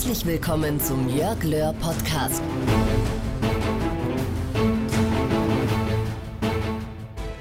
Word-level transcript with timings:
Herzlich 0.00 0.24
willkommen 0.24 0.80
zum 0.80 1.14
Jörg 1.14 1.42
Löhr 1.44 1.74
Podcast. 1.74 2.40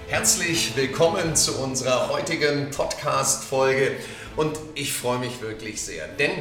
Herzlich 0.10 0.76
willkommen 0.76 1.38
zu 1.38 1.58
unserer 1.58 2.10
heutigen 2.10 2.70
Podcast-Folge 2.72 3.96
und 4.36 4.60
ich 4.76 4.92
freue 4.92 5.20
mich 5.20 5.42
wirklich 5.42 5.82
sehr, 5.82 6.06
denn 6.10 6.32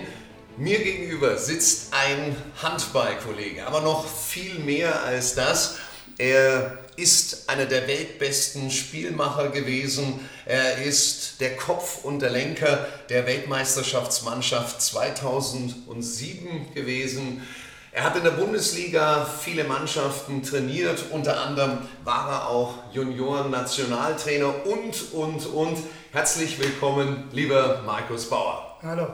mir 0.56 0.82
gegenüber 0.82 1.38
sitzt 1.38 1.94
ein 1.94 2.34
Handballkollege, 2.60 3.64
aber 3.64 3.82
noch 3.82 4.04
viel 4.08 4.58
mehr 4.58 5.04
als 5.04 5.36
das. 5.36 5.76
Er 6.18 6.80
ist 6.98 7.48
einer 7.48 7.66
der 7.66 7.86
weltbesten 7.86 8.72
Spielmacher 8.72 9.50
gewesen. 9.50 10.28
Er 10.44 10.82
ist 10.82 11.40
der 11.40 11.56
Kopf 11.56 12.04
und 12.04 12.20
der 12.20 12.30
Lenker 12.30 12.88
der 13.08 13.24
Weltmeisterschaftsmannschaft 13.24 14.82
2007 14.82 16.74
gewesen. 16.74 17.46
Er 17.92 18.02
hat 18.02 18.16
in 18.16 18.24
der 18.24 18.32
Bundesliga 18.32 19.24
viele 19.24 19.62
Mannschaften 19.62 20.42
trainiert, 20.42 21.04
unter 21.10 21.40
anderem 21.40 21.78
war 22.02 22.30
er 22.30 22.48
auch 22.48 22.74
Junioren-Nationaltrainer 22.92 24.66
und, 24.66 25.12
und, 25.12 25.46
und. 25.46 25.78
Herzlich 26.10 26.58
willkommen, 26.58 27.28
lieber 27.32 27.82
Markus 27.86 28.28
Bauer. 28.28 28.76
Hallo. 28.82 29.06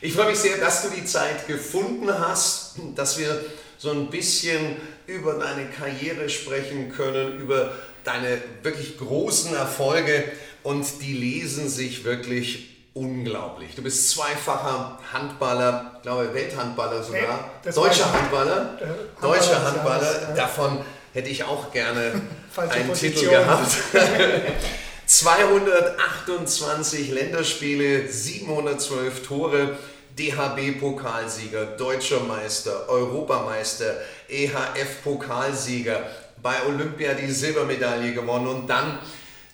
Ich 0.00 0.12
freue 0.12 0.26
mich 0.26 0.38
sehr, 0.38 0.58
dass 0.58 0.82
du 0.82 0.90
die 0.90 1.04
Zeit 1.04 1.48
gefunden 1.48 2.16
hast, 2.16 2.76
dass 2.94 3.18
wir 3.18 3.44
so 3.78 3.90
ein 3.90 4.08
bisschen 4.08 4.76
über 5.06 5.34
deine 5.34 5.66
Karriere 5.70 6.28
sprechen 6.28 6.90
können, 6.92 7.38
über 7.40 7.72
deine 8.04 8.40
wirklich 8.62 8.98
großen 8.98 9.54
Erfolge 9.54 10.24
und 10.62 10.86
die 11.02 11.12
lesen 11.12 11.68
sich 11.68 12.04
wirklich 12.04 12.76
unglaublich. 12.94 13.74
Du 13.74 13.82
bist 13.82 14.10
zweifacher 14.10 14.98
Handballer, 15.12 15.92
ich 15.96 16.02
glaube 16.02 16.32
Welthandballer 16.32 17.02
sogar, 17.02 17.50
das 17.62 17.74
deutscher. 17.74 18.10
Handballer, 18.12 18.78
Äh, 18.80 18.86
deutscher 19.20 19.62
Handballer 19.64 20.06
Handballer, 20.06 20.34
davon 20.34 20.78
hätte 21.12 21.28
ich 21.28 21.44
auch 21.44 21.70
gerne 21.72 22.22
einen 22.56 22.88
Position. 22.88 23.24
Titel 23.24 23.30
gehabt. 23.30 23.70
228 25.06 27.10
Länderspiele, 27.10 28.08
712 28.08 29.26
Tore, 29.26 29.76
DHB-Pokalsieger, 30.18 31.76
Deutscher 31.76 32.20
Meister, 32.20 32.88
Europameister, 32.88 33.96
EHF-Pokalsieger, 34.28 36.04
bei 36.42 36.54
Olympia 36.66 37.14
die 37.14 37.30
Silbermedaille 37.30 38.14
gewonnen 38.14 38.46
und 38.46 38.66
dann 38.68 38.98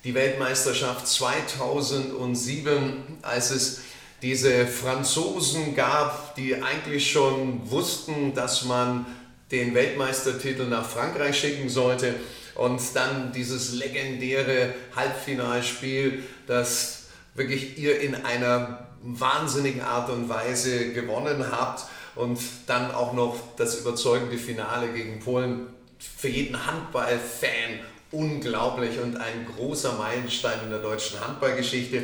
die 0.03 0.13
Weltmeisterschaft 0.13 1.07
2007, 1.07 3.19
als 3.21 3.51
es 3.51 3.81
diese 4.21 4.67
Franzosen 4.67 5.75
gab, 5.75 6.35
die 6.35 6.61
eigentlich 6.61 7.11
schon 7.11 7.69
wussten, 7.69 8.33
dass 8.33 8.63
man 8.63 9.05
den 9.51 9.75
Weltmeistertitel 9.75 10.63
nach 10.63 10.87
Frankreich 10.87 11.37
schicken 11.37 11.69
sollte 11.69 12.15
und 12.55 12.81
dann 12.93 13.31
dieses 13.33 13.73
legendäre 13.73 14.73
Halbfinalspiel, 14.95 16.23
das 16.47 17.03
wirklich 17.35 17.77
ihr 17.77 17.99
in 17.99 18.15
einer 18.15 18.92
wahnsinnigen 19.03 19.81
Art 19.81 20.09
und 20.09 20.29
Weise 20.29 20.93
gewonnen 20.93 21.45
habt 21.51 21.85
und 22.15 22.39
dann 22.67 22.91
auch 22.91 23.13
noch 23.13 23.35
das 23.57 23.79
überzeugende 23.79 24.37
Finale 24.37 24.89
gegen 24.89 25.19
Polen 25.19 25.67
für 25.99 26.29
jeden 26.29 26.65
Handballfan 26.65 27.79
unglaublich 28.11 28.99
und 28.99 29.17
ein 29.17 29.47
großer 29.55 29.93
Meilenstein 29.93 30.59
in 30.63 30.69
der 30.69 30.79
deutschen 30.79 31.19
Handballgeschichte. 31.19 32.03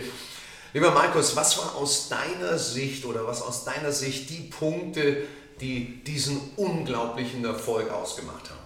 Lieber 0.73 0.91
Markus, 0.91 1.35
was 1.35 1.57
war 1.57 1.75
aus 1.75 2.09
deiner 2.09 2.57
Sicht 2.57 3.05
oder 3.05 3.25
was 3.25 3.41
aus 3.41 3.63
deiner 3.63 3.91
Sicht 3.91 4.29
die 4.29 4.49
Punkte, 4.49 5.23
die 5.61 6.03
diesen 6.03 6.39
unglaublichen 6.57 7.45
Erfolg 7.45 7.91
ausgemacht 7.91 8.49
haben? 8.49 8.59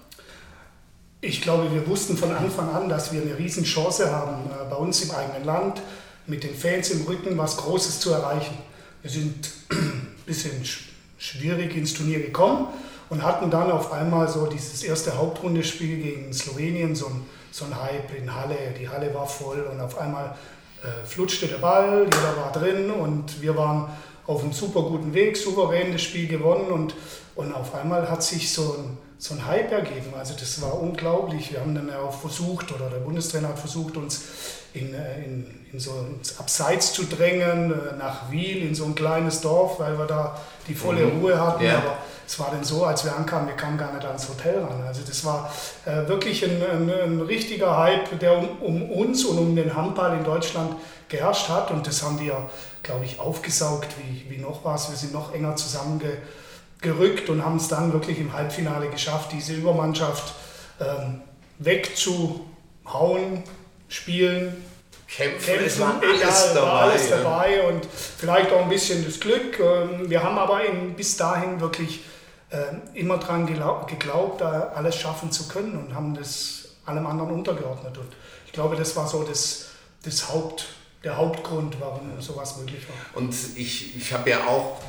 Ich 1.22 1.42
glaube, 1.42 1.74
wir 1.74 1.88
wussten 1.88 2.18
von 2.18 2.36
Anfang 2.36 2.74
an, 2.74 2.90
dass 2.90 3.14
wir 3.14 3.22
eine 3.22 3.38
Riesenchance 3.38 4.12
haben, 4.12 4.50
äh, 4.50 4.70
bei 4.70 4.76
uns 4.76 5.02
im 5.04 5.12
eigenen 5.12 5.46
Land 5.46 5.82
mit 6.28 6.44
den 6.44 6.56
Fans 6.56 6.90
im 6.92 7.02
Rücken 7.06 7.38
was 7.38 7.58
Großes 7.58 8.00
zu 8.00 8.12
erreichen. 8.12 8.58
Wir 9.02 9.12
sind 9.12 9.50
ein 9.72 10.16
bisschen 10.26 10.64
sch- 10.64 10.90
schwierig 11.18 11.76
ins 11.76 11.94
Turnier 11.94 12.20
gekommen 12.22 12.68
und 13.10 13.24
hatten 13.24 13.50
dann 13.50 13.72
auf 13.72 13.92
einmal 13.92 14.28
so 14.28 14.46
dieses 14.48 14.84
erste 14.84 15.18
Hauptrundespiel 15.18 15.98
gegen 16.02 16.34
Slowenien, 16.34 16.96
so 16.96 17.08
ein, 17.08 17.26
so 17.52 17.66
ein 17.66 17.82
Hype 17.82 18.16
in 18.18 18.34
Halle. 18.34 18.56
Die 18.80 18.88
Halle 18.88 19.14
war 19.14 19.28
voll 19.28 19.62
und 19.72 19.80
auf 19.82 19.98
einmal 19.98 20.36
äh, 20.84 21.06
flutschte 21.06 21.48
der 21.48 21.58
Ball, 21.58 22.06
jeder 22.06 22.38
war 22.38 22.52
drin 22.52 22.90
und 22.92 23.42
wir 23.42 23.56
waren 23.58 23.90
auf 24.26 24.42
einem 24.44 24.54
super 24.54 24.82
guten 24.84 25.14
Weg, 25.14 25.36
souverän 25.38 25.92
das 25.92 26.02
Spiel 26.02 26.28
gewonnen 26.28 26.72
und, 26.72 26.96
und 27.36 27.54
auf 27.54 27.76
einmal 27.76 28.10
hat 28.10 28.24
sich 28.24 28.54
so 28.54 28.76
ein, 28.78 28.98
so 29.18 29.34
ein 29.36 29.46
Hype 29.46 29.72
ergeben. 29.72 30.14
Also 30.18 30.34
das 30.40 30.62
war 30.62 30.80
unglaublich. 30.82 31.52
Wir 31.52 31.62
haben 31.62 31.76
dann 31.76 31.88
ja 31.90 32.00
auch 32.00 32.14
versucht, 32.14 32.72
oder 32.74 32.90
der 32.90 33.00
Bundestrainer 33.00 33.50
hat 33.50 33.60
versucht, 33.60 33.98
uns 33.98 34.24
in, 34.74 34.94
äh, 34.94 35.24
in, 35.24 35.46
in 35.72 35.80
so 35.80 35.92
ins 36.18 36.40
Abseits 36.40 36.94
zu 36.94 37.04
drängen, 37.04 37.72
äh, 37.72 37.98
nach 37.98 38.32
Wiel, 38.32 38.66
in 38.66 38.76
so 38.76 38.86
ein 38.86 38.96
kleines 38.96 39.42
Dorf, 39.42 39.80
weil 39.80 39.98
wir 39.98 40.06
da 40.06 40.40
die 40.68 40.76
volle 40.76 41.06
Mhm. 41.06 41.22
Ruhe 41.22 41.40
hatten. 41.40 41.64
Ja. 41.64 41.78
Aber 41.78 41.98
es 42.26 42.40
war 42.40 42.50
dann 42.52 42.64
so, 42.64 42.86
als 42.86 43.04
wir 43.04 43.16
ankamen, 43.16 43.48
wir 43.48 43.56
kamen 43.56 43.78
gar 43.78 43.94
nicht 43.94 44.06
ans 44.06 44.28
Hotel 44.30 44.60
ran. 44.60 44.82
Also 44.88 45.02
das 45.06 45.24
war 45.26 45.52
äh, 45.86 46.08
wirklich 46.08 46.44
ein, 46.46 46.62
ein, 46.64 46.90
ein 46.90 47.22
richtiger 47.22 47.78
Hype, 47.78 48.18
der 48.20 48.38
um, 48.38 48.62
um 48.62 48.90
uns 48.90 49.26
und 49.26 49.38
um 49.38 49.56
den 49.56 49.76
Handball 49.76 50.18
in 50.18 50.24
Deutschland 50.24 50.76
geherrscht 51.14 51.48
hat. 51.50 51.72
Und 51.72 51.88
das 51.88 52.04
haben 52.04 52.20
wir, 52.20 52.50
glaube 52.82 53.06
ich, 53.06 53.20
aufgesaugt 53.20 53.90
wie, 54.00 54.30
wie 54.30 54.42
noch 54.42 54.66
was. 54.66 54.90
Wir 54.90 54.98
sind 54.98 55.14
noch 55.14 55.34
enger 55.34 55.56
zusammengerückt 55.56 57.30
und 57.30 57.46
haben 57.46 57.58
es 57.58 57.68
dann 57.68 57.94
wirklich 57.94 58.20
im 58.20 58.34
Halbfinale 58.34 58.90
geschafft, 58.90 59.32
diese 59.32 59.54
Übermannschaft 59.54 60.34
ähm, 60.82 61.22
wegzuhauen, 61.60 63.44
spielen, 63.88 64.66
Kämpfen, 65.08 65.54
es 65.64 65.78
Kämpfen, 65.78 65.82
war 65.82 66.02
alles 66.02 66.22
egal, 66.22 66.54
dabei. 66.56 66.68
war 66.68 66.82
alles 66.82 67.10
ja. 67.10 67.18
dabei 67.18 67.68
und 67.68 67.86
vielleicht 68.18 68.52
auch 68.52 68.64
ein 68.64 68.70
bisschen 68.70 69.06
das 69.06 69.20
Glück. 69.20 69.60
Ähm, 69.60 70.10
Wir 70.10 70.24
haben 70.24 70.38
aber 70.40 70.66
eben 70.66 70.96
bis 70.96 71.16
dahin 71.16 71.62
wirklich 71.62 72.04
ähm, 72.52 72.82
immer 72.96 73.18
daran 73.18 73.46
geglaubt, 73.46 74.42
alles 74.42 74.96
schaffen 74.96 75.32
zu 75.32 75.48
können 75.48 75.78
und 75.78 75.94
haben 75.94 76.16
das 76.16 76.70
allem 76.86 77.06
anderen 77.06 77.32
untergeordnet. 77.32 77.98
Und 77.98 78.10
ich 78.48 78.52
glaube, 78.52 78.76
das 78.76 78.96
war 78.96 79.08
so 79.08 79.24
das, 79.24 79.68
das 80.04 80.30
Haupt, 80.30 80.66
der 81.04 81.18
Hauptgrund, 81.18 81.76
warum 81.80 82.22
sowas 82.22 82.58
möglich 82.58 82.84
war. 82.88 83.22
Und 83.22 83.36
ich, 83.56 83.96
ich 83.98 84.14
habe 84.14 84.30
ja 84.30 84.48
auch 84.48 84.80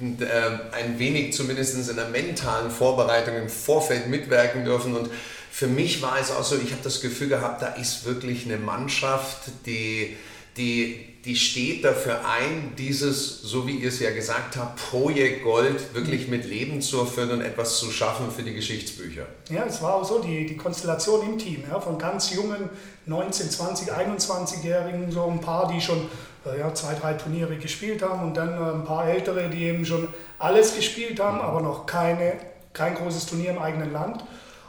äh, 0.00 0.74
ein 0.74 0.98
wenig 0.98 1.34
zumindest 1.34 1.90
in 1.90 1.96
der 1.96 2.08
mentalen 2.08 2.70
Vorbereitung 2.70 3.36
im 3.36 3.48
Vorfeld 3.48 4.08
mitwirken 4.08 4.64
dürfen. 4.64 4.96
Und 4.96 5.10
für 5.50 5.66
mich 5.66 6.00
war 6.00 6.18
es 6.18 6.30
auch 6.30 6.44
so, 6.44 6.56
ich 6.56 6.72
habe 6.72 6.82
das 6.82 7.02
Gefühl 7.02 7.28
gehabt, 7.28 7.60
da 7.60 7.68
ist 7.74 8.06
wirklich 8.06 8.46
eine 8.46 8.56
Mannschaft, 8.56 9.50
die, 9.66 10.16
die, 10.56 11.09
die 11.24 11.36
steht 11.36 11.84
dafür 11.84 12.20
ein, 12.26 12.72
dieses, 12.78 13.42
so 13.42 13.66
wie 13.66 13.76
ihr 13.76 13.88
es 13.88 14.00
ja 14.00 14.10
gesagt 14.10 14.56
habt, 14.56 14.80
Projekt 14.90 15.44
Gold 15.44 15.94
wirklich 15.94 16.28
mit 16.28 16.46
Leben 16.46 16.80
zu 16.80 17.00
erfüllen 17.00 17.30
und 17.32 17.40
etwas 17.42 17.78
zu 17.78 17.90
schaffen 17.90 18.30
für 18.30 18.42
die 18.42 18.54
Geschichtsbücher. 18.54 19.26
Ja, 19.50 19.64
es 19.66 19.82
war 19.82 19.96
auch 19.96 20.04
so, 20.04 20.20
die, 20.20 20.46
die 20.46 20.56
Konstellation 20.56 21.28
im 21.28 21.38
Team, 21.38 21.64
ja, 21.70 21.78
von 21.78 21.98
ganz 21.98 22.32
jungen 22.32 22.70
19, 23.04 23.50
20, 23.50 23.92
21-Jährigen, 23.92 25.12
so 25.12 25.26
ein 25.26 25.40
paar, 25.40 25.70
die 25.70 25.80
schon 25.80 26.08
äh, 26.46 26.58
ja, 26.58 26.72
zwei, 26.72 26.94
drei 26.94 27.12
Turniere 27.14 27.56
gespielt 27.56 28.02
haben 28.02 28.22
und 28.22 28.34
dann 28.34 28.50
äh, 28.50 28.72
ein 28.72 28.84
paar 28.84 29.06
Ältere, 29.06 29.50
die 29.50 29.64
eben 29.64 29.84
schon 29.84 30.08
alles 30.38 30.74
gespielt 30.74 31.20
haben, 31.20 31.40
aber 31.40 31.60
noch 31.60 31.84
keine, 31.84 32.32
kein 32.72 32.94
großes 32.94 33.26
Turnier 33.26 33.50
im 33.50 33.58
eigenen 33.58 33.92
Land. 33.92 34.24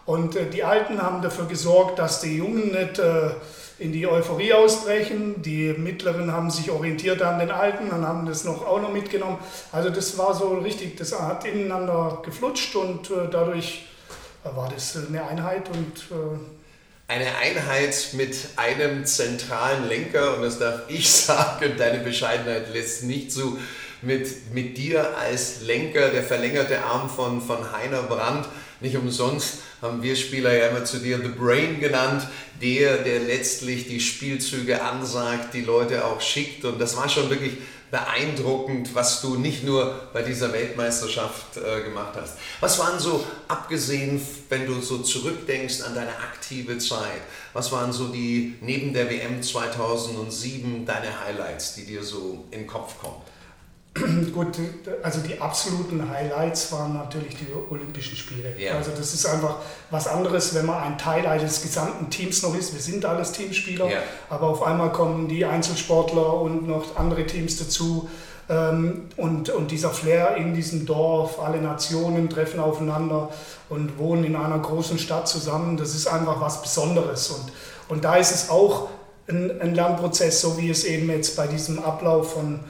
Und 0.05 0.35
äh, 0.35 0.49
die 0.49 0.65
Alten 0.65 1.01
haben 1.01 1.21
dafür 1.21 1.45
gesorgt, 1.45 1.97
dass 1.97 2.19
die 2.19 2.37
Jungen 2.37 2.71
nicht 2.71 2.99
äh, 2.99 3.29
in 3.81 3.91
die 3.91 4.05
Euphorie 4.05 4.53
ausbrechen. 4.53 5.41
Die 5.41 5.73
Mittleren 5.73 6.31
haben 6.31 6.51
sich 6.51 6.69
orientiert 6.69 7.21
an 7.21 7.39
den 7.39 7.49
Alten 7.49 7.89
und 7.89 8.07
haben 8.07 8.27
das 8.27 8.43
noch 8.43 8.65
auch 8.65 8.81
noch 8.81 8.93
mitgenommen. 8.93 9.39
Also 9.71 9.89
das 9.89 10.17
war 10.17 10.33
so 10.35 10.59
richtig, 10.59 10.97
das 10.97 11.19
hat 11.19 11.45
ineinander 11.45 12.21
geflutscht 12.23 12.75
und 12.75 13.09
äh, 13.09 13.27
dadurch 13.31 13.85
war 14.43 14.71
das 14.73 14.95
eine 14.95 15.25
Einheit 15.27 15.69
und 15.69 16.17
äh, 16.17 16.37
Eine 17.07 17.35
Einheit 17.41 18.09
mit 18.13 18.37
einem 18.55 19.05
zentralen 19.05 19.87
Lenker, 19.89 20.37
und 20.37 20.43
das 20.43 20.59
darf 20.59 20.83
ich 20.87 21.11
sagen, 21.11 21.73
deine 21.77 21.99
Bescheidenheit 21.99 22.71
lässt 22.71 23.03
nicht 23.03 23.31
zu, 23.31 23.59
mit, 24.01 24.53
mit 24.53 24.77
dir 24.77 25.17
als 25.17 25.61
Lenker, 25.61 26.09
der 26.09 26.23
verlängerte 26.23 26.83
Arm 26.83 27.09
von, 27.09 27.41
von 27.41 27.71
Heiner 27.71 28.03
Brandt. 28.03 28.47
Nicht 28.81 28.97
umsonst 28.97 29.59
haben 29.81 30.01
wir 30.01 30.15
Spieler 30.15 30.53
ja 30.53 30.67
immer 30.67 30.83
zu 30.85 30.97
dir 30.97 31.17
The 31.17 31.29
Brain 31.29 31.79
genannt, 31.79 32.27
der, 32.61 32.97
der 32.97 33.19
letztlich 33.19 33.87
die 33.87 33.99
Spielzüge 33.99 34.81
ansagt, 34.81 35.53
die 35.53 35.61
Leute 35.61 36.05
auch 36.05 36.19
schickt. 36.19 36.65
Und 36.65 36.79
das 36.79 36.97
war 36.97 37.07
schon 37.07 37.29
wirklich 37.29 37.53
beeindruckend, 37.91 38.95
was 38.95 39.21
du 39.21 39.35
nicht 39.35 39.63
nur 39.63 40.09
bei 40.13 40.23
dieser 40.23 40.53
Weltmeisterschaft 40.53 41.57
äh, 41.57 41.83
gemacht 41.83 42.13
hast. 42.15 42.37
Was 42.61 42.79
waren 42.79 42.99
so, 42.99 43.25
abgesehen, 43.47 44.19
wenn 44.49 44.65
du 44.65 44.81
so 44.81 44.99
zurückdenkst 44.99 45.81
an 45.81 45.93
deine 45.93 46.17
aktive 46.17 46.77
Zeit, 46.77 47.21
was 47.53 47.71
waren 47.71 47.91
so 47.91 48.07
die, 48.07 48.55
neben 48.61 48.93
der 48.93 49.09
WM 49.09 49.43
2007, 49.43 50.85
deine 50.85 51.19
Highlights, 51.23 51.75
die 51.75 51.85
dir 51.85 52.01
so 52.03 52.45
in 52.51 52.61
den 52.61 52.67
Kopf 52.67 52.97
kommen? 52.97 53.21
Gut, 54.33 54.57
also 55.03 55.19
die 55.19 55.39
absoluten 55.41 56.09
Highlights 56.09 56.71
waren 56.71 56.93
natürlich 56.93 57.35
die 57.35 57.47
Olympischen 57.69 58.15
Spiele. 58.15 58.55
Ja. 58.57 58.75
Also 58.77 58.91
das 58.97 59.13
ist 59.13 59.25
einfach 59.25 59.57
was 59.89 60.07
anderes, 60.07 60.55
wenn 60.55 60.65
man 60.65 60.81
ein 60.83 60.97
Teil 60.97 61.25
eines 61.27 61.61
gesamten 61.61 62.09
Teams 62.09 62.41
noch 62.41 62.55
ist. 62.57 62.73
Wir 62.73 62.79
sind 62.81 63.03
alles 63.03 63.33
Teamspieler, 63.33 63.89
Ja. 63.91 63.97
aber 64.29 64.47
auf 64.47 64.63
einmal 64.63 64.93
kommen 64.93 65.27
die 65.27 65.43
Einzelsportler 65.43 66.35
und 66.35 66.67
noch 66.69 66.95
andere 66.95 67.25
Teams 67.25 67.57
dazu. 67.57 68.09
Ähm, 68.49 69.09
Und, 69.17 69.49
und 69.49 69.71
dieser 69.71 69.89
Flair 69.89 70.35
in 70.37 70.53
diesem 70.53 70.85
Dorf, 70.85 71.39
alle 71.39 71.61
Nationen 71.61 72.29
treffen 72.29 72.59
aufeinander 72.61 73.29
und 73.69 73.97
wohnen 73.99 74.23
in 74.23 74.35
einer 74.37 74.59
großen 74.59 74.99
Stadt 74.99 75.27
zusammen, 75.27 75.75
das 75.75 75.93
ist 75.95 76.07
einfach 76.07 76.39
was 76.39 76.61
Besonderes. 76.61 77.29
Und, 77.29 77.51
und 77.89 78.03
da 78.05 78.15
ist 78.15 78.33
es 78.33 78.49
auch 78.49 78.87
ein, 79.27 79.59
ein 79.61 79.75
Lernprozess, 79.75 80.39
so 80.41 80.57
wie 80.57 80.69
es 80.69 80.85
eben 80.85 81.09
jetzt 81.09 81.35
bei 81.35 81.47
diesem 81.47 81.83
Ablauf 81.83 82.33
von, 82.33 82.61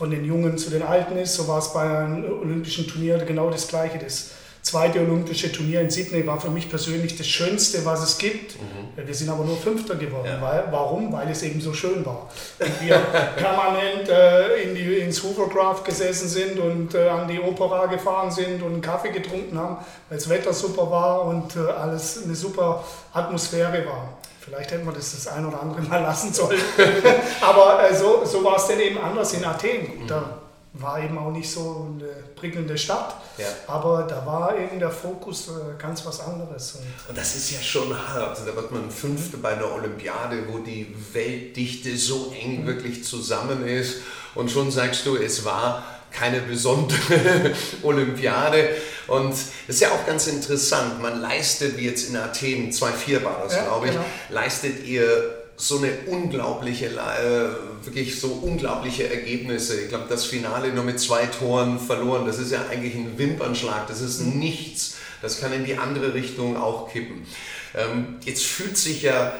von 0.00 0.10
den 0.10 0.24
Jungen 0.24 0.56
zu 0.56 0.70
den 0.70 0.82
Alten 0.82 1.18
ist. 1.18 1.34
So 1.34 1.46
war 1.46 1.58
es 1.58 1.74
bei 1.74 1.82
einem 1.82 2.24
olympischen 2.24 2.88
Turnier 2.88 3.18
genau 3.18 3.50
das 3.50 3.68
Gleiche. 3.68 3.98
Das 3.98 4.30
zweite 4.62 4.98
olympische 4.98 5.52
Turnier 5.52 5.82
in 5.82 5.90
Sydney 5.90 6.26
war 6.26 6.40
für 6.40 6.48
mich 6.48 6.70
persönlich 6.70 7.18
das 7.18 7.26
Schönste, 7.26 7.84
was 7.84 8.02
es 8.02 8.16
gibt. 8.16 8.56
Wir 8.96 9.14
sind 9.14 9.28
aber 9.28 9.44
nur 9.44 9.58
Fünfter 9.58 9.96
geworden. 9.96 10.26
Ja. 10.26 10.40
Weil, 10.40 10.64
warum? 10.70 11.12
Weil 11.12 11.28
es 11.28 11.42
eben 11.42 11.60
so 11.60 11.74
schön 11.74 12.04
war. 12.06 12.30
Und 12.58 12.80
wir 12.80 12.94
permanent 13.36 14.08
äh, 14.08 14.62
in 14.62 14.74
die, 14.74 15.00
ins 15.00 15.22
Hoovercraft 15.22 15.84
gesessen 15.84 16.28
sind 16.28 16.58
und 16.58 16.94
äh, 16.94 17.06
an 17.06 17.28
die 17.28 17.38
Opera 17.38 17.84
gefahren 17.84 18.30
sind 18.30 18.62
und 18.62 18.72
einen 18.72 18.80
Kaffee 18.80 19.10
getrunken 19.10 19.58
haben, 19.58 19.84
weil 20.08 20.16
das 20.16 20.30
Wetter 20.30 20.54
super 20.54 20.90
war 20.90 21.26
und 21.26 21.56
äh, 21.56 21.72
alles 21.72 22.24
eine 22.24 22.34
super 22.34 22.82
Atmosphäre 23.12 23.84
war. 23.84 24.19
Vielleicht 24.40 24.70
hätten 24.70 24.86
wir 24.86 24.92
das 24.92 25.12
das 25.12 25.26
ein 25.28 25.44
oder 25.46 25.60
andere 25.60 25.82
Mal 25.82 26.00
lassen 26.02 26.32
sollen. 26.32 26.60
Aber 27.42 27.88
äh, 27.88 27.94
so, 27.94 28.24
so 28.24 28.42
war 28.42 28.56
es 28.56 28.66
dann 28.68 28.80
eben 28.80 28.98
anders 28.98 29.32
in 29.34 29.44
Athen. 29.44 30.06
Da 30.06 30.38
war 30.72 31.00
eben 31.02 31.18
auch 31.18 31.30
nicht 31.30 31.50
so 31.50 31.88
eine 31.98 32.06
prickelnde 32.36 32.78
Stadt, 32.78 33.16
Ja. 33.38 33.46
aber 33.66 34.04
da 34.04 34.24
war 34.24 34.56
eben 34.56 34.78
der 34.78 34.92
Fokus 34.92 35.48
äh, 35.48 35.52
ganz 35.82 36.06
was 36.06 36.20
anderes. 36.20 36.78
Und 37.08 37.18
das 37.18 37.34
ist 37.34 37.50
ja 37.50 37.60
schon 37.60 37.92
hart. 37.92 38.38
Da 38.46 38.54
wird 38.54 38.70
man 38.70 38.88
Fünfte 38.88 39.36
bei 39.36 39.50
einer 39.50 39.70
Olympiade, 39.72 40.44
wo 40.48 40.58
die 40.58 40.94
Weltdichte 41.12 41.96
so 41.96 42.32
eng 42.40 42.66
wirklich 42.66 43.02
zusammen 43.04 43.66
ist. 43.66 43.96
Und 44.36 44.48
schon 44.50 44.70
sagst 44.70 45.04
du, 45.06 45.16
es 45.16 45.44
war 45.44 45.82
keine 46.10 46.40
besondere 46.40 47.52
Olympiade. 47.82 48.70
Und 49.06 49.30
das 49.32 49.76
ist 49.76 49.80
ja 49.80 49.90
auch 49.90 50.06
ganz 50.06 50.26
interessant. 50.26 51.00
Man 51.00 51.20
leistet, 51.20 51.76
wie 51.76 51.86
jetzt 51.86 52.08
in 52.08 52.16
Athen, 52.16 52.70
2-4 52.72 53.24
war 53.24 53.42
das, 53.44 53.54
Ja, 53.56 53.64
glaube 53.64 53.86
ich, 53.86 53.92
genau. 53.92 54.04
leistet 54.28 54.84
ihr 54.86 55.36
so 55.56 55.78
eine 55.78 55.90
unglaubliche, 56.06 56.86
äh, 56.86 57.84
wirklich 57.84 58.18
so 58.18 58.28
unglaubliche 58.28 59.10
Ergebnisse. 59.12 59.78
Ich 59.78 59.88
glaube, 59.90 60.06
das 60.08 60.24
Finale 60.24 60.72
nur 60.72 60.84
mit 60.84 60.98
zwei 60.98 61.26
Toren 61.26 61.78
verloren, 61.78 62.24
das 62.26 62.38
ist 62.38 62.50
ja 62.50 62.64
eigentlich 62.70 62.94
ein 62.94 63.18
Wimpernschlag, 63.18 63.86
das 63.86 64.00
ist 64.00 64.20
nichts. 64.20 64.96
Das 65.20 65.38
kann 65.38 65.52
in 65.52 65.66
die 65.66 65.76
andere 65.76 66.14
Richtung 66.14 66.56
auch 66.56 66.90
kippen. 66.90 67.26
Ähm, 67.74 68.16
jetzt 68.24 68.44
fühlt 68.44 68.78
sich 68.78 69.02
ja 69.02 69.34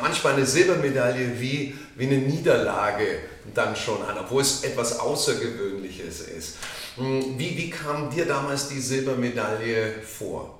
manchmal 0.00 0.34
eine 0.34 0.46
Silbermedaille 0.46 1.40
wie, 1.40 1.76
wie 1.98 2.06
eine 2.06 2.18
Niederlage 2.18 3.18
dann 3.54 3.74
schon 3.76 4.00
an, 4.02 4.16
obwohl 4.18 4.42
es 4.42 4.62
etwas 4.64 4.98
Außergewöhnliches 4.98 6.20
ist. 6.20 6.56
Hm, 6.96 7.38
Wie, 7.38 7.56
wie 7.56 7.70
kam 7.70 8.10
dir 8.10 8.24
damals 8.24 8.68
die 8.68 8.80
Silbermedaille 8.80 10.00
vor? 10.02 10.54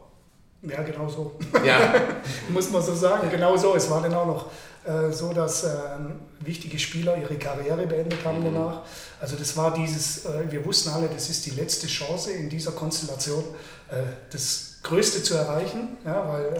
ja, 0.62 0.82
genau 0.82 1.08
so. 1.08 1.38
Ja, 1.64 1.94
muss 2.49 2.70
man 2.70 2.82
so 2.82 2.94
sagen. 2.94 3.31
Genau 3.31 3.56
so. 3.56 3.76
Es 3.76 3.88
war 3.88 4.02
dann 4.02 4.14
auch 4.14 4.26
noch 4.26 4.50
äh, 4.85 5.12
so, 5.12 5.32
dass 5.32 5.64
ähm, 5.64 6.20
wichtige 6.40 6.79
Spieler 6.79 7.17
ihre 7.17 7.37
Karriere 7.37 7.87
beendet 7.87 8.25
haben 8.25 8.43
danach. 8.44 8.82
Also 9.20 9.37
das 9.37 9.56
war 9.56 9.73
dieses, 9.75 10.25
äh, 10.25 10.50
wir 10.50 10.64
wussten 10.64 10.91
alle, 10.91 11.08
das 11.08 11.31
ist 11.31 11.46
die 11.46 11.50
letzte 11.50 11.87
Chance 11.87 12.32
in 12.32 12.49
dieser 12.49 12.73
Konstellation, 12.73 13.44
äh, 13.91 14.02
das 14.31 14.68
Größte 14.82 15.22
zu 15.22 15.34
erreichen, 15.34 15.96
ja, 16.04 16.28
weil 16.28 16.46
äh, 16.46 16.58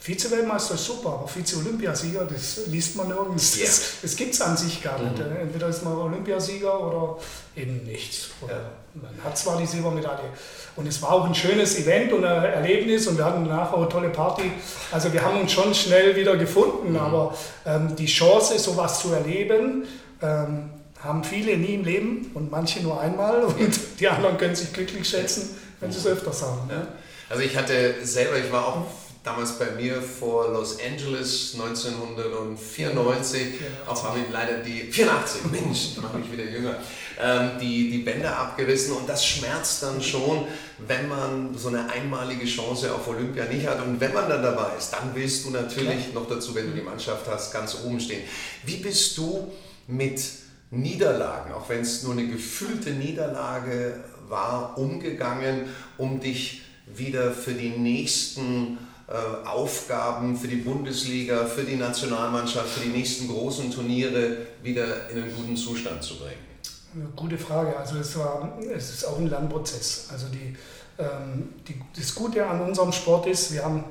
Vize-Weltmeister 0.00 0.74
ist 0.74 0.86
super, 0.86 1.10
aber 1.10 1.28
Vize-Olympiasieger, 1.28 2.24
das 2.24 2.66
liest 2.66 2.96
man 2.96 3.08
nirgends. 3.08 3.58
Ja. 3.58 3.66
Das, 3.66 3.82
das 4.00 4.16
gibt 4.16 4.34
es 4.34 4.40
an 4.40 4.56
sich 4.56 4.82
gar 4.82 4.98
nicht. 4.98 5.18
Äh, 5.18 5.42
Entweder 5.42 5.68
ist 5.68 5.84
man 5.84 5.94
Olympiasieger 5.94 6.80
oder 6.80 7.18
eben 7.56 7.84
nichts. 7.84 8.30
Ja. 8.48 8.54
Man 8.94 9.12
hat 9.22 9.36
zwar 9.36 9.58
die 9.58 9.66
Silbermedaille 9.66 10.30
und 10.76 10.86
es 10.86 11.00
war 11.02 11.12
auch 11.12 11.26
ein 11.26 11.34
schönes 11.34 11.78
Event 11.78 12.12
und 12.12 12.24
ein 12.24 12.44
Erlebnis 12.44 13.06
und 13.06 13.18
wir 13.18 13.24
hatten 13.24 13.44
danach 13.44 13.72
auch 13.72 13.78
eine 13.78 13.88
tolle 13.88 14.08
Party. 14.08 14.50
Also 14.90 15.12
wir 15.12 15.22
haben 15.22 15.40
uns 15.40 15.52
schon 15.52 15.74
schnell 15.74 16.16
wieder 16.16 16.36
gefunden, 16.36 16.96
aber 16.96 17.36
ähm, 17.66 17.94
die 17.96 18.06
Chance, 18.06 18.58
sowas 18.58 19.00
zu 19.00 19.12
erleben, 19.12 19.84
ähm, 20.22 20.70
haben 21.00 21.22
viele 21.22 21.56
nie 21.56 21.74
im 21.74 21.84
Leben 21.84 22.30
und 22.34 22.50
manche 22.50 22.82
nur 22.82 23.00
einmal 23.00 23.44
und 23.44 23.78
die 24.00 24.08
anderen 24.08 24.36
können 24.38 24.56
sich 24.56 24.72
glücklich 24.72 25.08
schätzen, 25.08 25.56
wenn 25.80 25.92
sie 25.92 25.98
es 25.98 26.06
öfters 26.06 26.42
haben. 26.42 26.66
Ne? 26.66 26.88
Also 27.28 27.42
ich 27.42 27.56
hatte 27.56 27.94
selber, 28.02 28.38
ich 28.38 28.50
war 28.50 28.66
auch 28.68 28.86
damals 29.22 29.58
bei 29.58 29.70
mir 29.72 30.00
vor 30.00 30.50
Los 30.50 30.78
Angeles 30.80 31.54
1994, 31.54 33.46
auch 33.86 34.02
habe 34.02 34.20
ich 34.20 34.32
leider 34.32 34.58
die 34.58 34.90
84, 34.90 35.42
Mensch, 35.50 35.96
mache 35.98 36.20
ich 36.24 36.32
wieder 36.32 36.44
jünger, 36.44 36.76
ähm, 37.20 37.50
die, 37.60 37.90
die 37.90 37.98
Bänder 37.98 38.38
abgerissen 38.38 38.94
und 38.94 39.06
das 39.06 39.26
schmerzt 39.26 39.82
dann 39.82 40.00
schon, 40.00 40.46
wenn 40.78 41.06
man 41.08 41.54
so 41.54 41.68
eine 41.68 41.90
einmalige 41.90 42.46
Chance 42.46 42.94
auf 42.94 43.06
Olympia 43.08 43.44
nicht 43.44 43.66
hat. 43.66 43.84
Und 43.84 44.00
wenn 44.00 44.14
man 44.14 44.28
dann 44.28 44.42
dabei 44.42 44.76
ist, 44.78 44.90
dann 44.94 45.14
willst 45.14 45.44
du 45.44 45.50
natürlich 45.50 46.14
noch 46.14 46.26
dazu, 46.28 46.54
wenn 46.54 46.70
du 46.70 46.72
die 46.72 46.82
Mannschaft 46.82 47.26
hast, 47.28 47.52
ganz 47.52 47.76
oben 47.84 48.00
stehen. 48.00 48.22
Wie 48.64 48.76
bist 48.76 49.18
du 49.18 49.52
mit 49.86 50.22
Niederlagen, 50.70 51.52
auch 51.52 51.68
wenn 51.68 51.80
es 51.80 52.02
nur 52.04 52.12
eine 52.12 52.26
gefühlte 52.26 52.90
Niederlage 52.90 54.00
war, 54.28 54.78
umgegangen, 54.78 55.66
um 55.98 56.20
dich 56.20 56.62
wieder 56.96 57.32
für 57.32 57.52
die 57.52 57.70
nächsten 57.70 58.78
äh, 59.08 59.46
Aufgaben, 59.46 60.36
für 60.36 60.48
die 60.48 60.56
Bundesliga, 60.56 61.46
für 61.46 61.62
die 61.62 61.76
Nationalmannschaft, 61.76 62.68
für 62.68 62.80
die 62.80 62.90
nächsten 62.90 63.28
großen 63.28 63.70
Turniere 63.70 64.36
wieder 64.62 65.08
in 65.10 65.22
einen 65.22 65.34
guten 65.34 65.56
Zustand 65.56 66.02
zu 66.02 66.18
bringen? 66.18 66.48
Eine 66.94 67.04
Gute 67.16 67.38
Frage. 67.38 67.76
Also 67.76 67.98
es, 67.98 68.18
war, 68.18 68.58
es 68.74 68.90
ist 68.90 69.04
auch 69.04 69.18
ein 69.18 69.28
Lernprozess. 69.28 70.08
Also 70.12 70.26
die, 70.28 70.56
ähm, 70.98 71.54
die, 71.66 71.80
das 71.96 72.14
Gute 72.14 72.46
an 72.46 72.60
unserem 72.60 72.92
Sport 72.92 73.26
ist, 73.26 73.52
wir 73.52 73.64
haben 73.64 73.84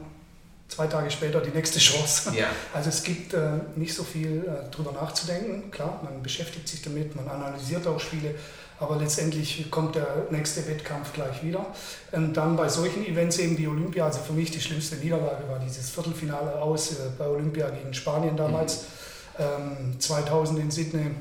zwei 0.67 0.87
Tage 0.87 1.09
später 1.09 1.41
die 1.41 1.51
nächste 1.51 1.79
Chance. 1.79 2.33
Ja. 2.35 2.47
Also 2.73 2.89
es 2.89 3.03
gibt 3.03 3.33
äh, 3.33 3.53
nicht 3.75 3.93
so 3.93 4.03
viel 4.03 4.45
äh, 4.45 4.69
drüber 4.69 4.91
nachzudenken. 4.91 5.71
Klar, 5.71 6.01
man 6.03 6.21
beschäftigt 6.21 6.67
sich 6.67 6.81
damit, 6.81 7.15
man 7.15 7.27
analysiert 7.27 7.87
auch 7.87 7.99
Spiele, 7.99 8.35
aber 8.79 8.97
letztendlich 8.97 9.69
kommt 9.71 9.95
der 9.95 10.27
nächste 10.29 10.67
Wettkampf 10.67 11.13
gleich 11.13 11.43
wieder. 11.43 11.65
Und 12.11 12.33
dann 12.37 12.55
bei 12.55 12.69
solchen 12.69 13.05
Events 13.05 13.39
eben 13.39 13.57
wie 13.57 13.67
Olympia, 13.67 14.05
also 14.05 14.19
für 14.19 14.33
mich 14.33 14.51
die 14.51 14.61
schlimmste 14.61 14.97
Niederlage 14.97 15.49
war 15.49 15.59
dieses 15.59 15.89
Viertelfinale 15.89 16.61
aus 16.61 16.91
äh, 16.91 16.95
bei 17.17 17.27
Olympia 17.27 17.69
gegen 17.69 17.93
Spanien 17.93 18.37
damals, 18.37 18.85
ähm, 19.39 19.99
2000 19.99 20.59
in 20.59 20.71
Sydney, 20.71 21.11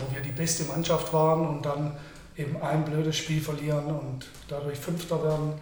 wo 0.00 0.14
wir 0.14 0.22
die 0.22 0.32
beste 0.32 0.64
Mannschaft 0.64 1.12
waren 1.12 1.46
und 1.46 1.64
dann 1.64 1.96
eben 2.36 2.60
ein 2.60 2.84
blödes 2.84 3.16
Spiel 3.16 3.40
verlieren 3.40 3.86
und 3.86 4.26
dadurch 4.48 4.78
Fünfter 4.78 5.22
werden. 5.22 5.52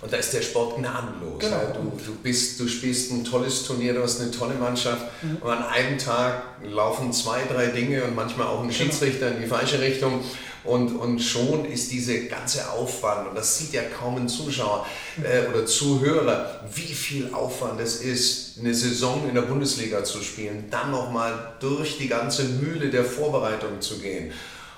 Und 0.00 0.12
da 0.12 0.16
ist 0.18 0.34
der 0.34 0.42
Sport 0.42 0.76
gnadenlos. 0.76 1.38
Genau. 1.38 1.56
Ja, 1.56 1.72
du, 1.72 1.92
du, 2.04 2.14
bist, 2.22 2.60
du 2.60 2.68
spielst 2.68 3.10
ein 3.12 3.24
tolles 3.24 3.64
Turnier, 3.64 3.94
du 3.94 4.02
hast 4.02 4.20
eine 4.20 4.30
tolle 4.30 4.54
Mannschaft 4.54 5.06
und 5.22 5.48
an 5.48 5.62
einem 5.64 5.96
Tag 5.96 6.42
laufen 6.62 7.12
zwei, 7.12 7.40
drei 7.44 7.68
Dinge 7.68 8.04
und 8.04 8.14
manchmal 8.14 8.48
auch 8.48 8.62
ein 8.62 8.72
Schiedsrichter 8.72 9.34
in 9.34 9.40
die 9.40 9.46
falsche 9.46 9.80
Richtung 9.80 10.20
und, 10.64 10.96
und 10.96 11.18
schon 11.20 11.64
ist 11.66 11.92
diese 11.92 12.26
ganze 12.26 12.70
Aufwand, 12.70 13.28
und 13.28 13.36
das 13.36 13.58
sieht 13.58 13.72
ja 13.74 13.82
kaum 13.82 14.16
ein 14.16 14.28
Zuschauer 14.28 14.86
äh, 15.22 15.48
oder 15.48 15.66
Zuhörer, 15.66 16.60
wie 16.74 16.94
viel 16.94 17.32
Aufwand 17.34 17.80
es 17.80 18.00
ist, 18.00 18.58
eine 18.58 18.74
Saison 18.74 19.28
in 19.28 19.34
der 19.34 19.42
Bundesliga 19.42 20.02
zu 20.04 20.22
spielen, 20.22 20.64
dann 20.70 20.90
nochmal 20.90 21.52
durch 21.60 21.98
die 21.98 22.08
ganze 22.08 22.44
Mühle 22.44 22.88
der 22.88 23.04
Vorbereitung 23.04 23.80
zu 23.80 23.98
gehen, 23.98 24.32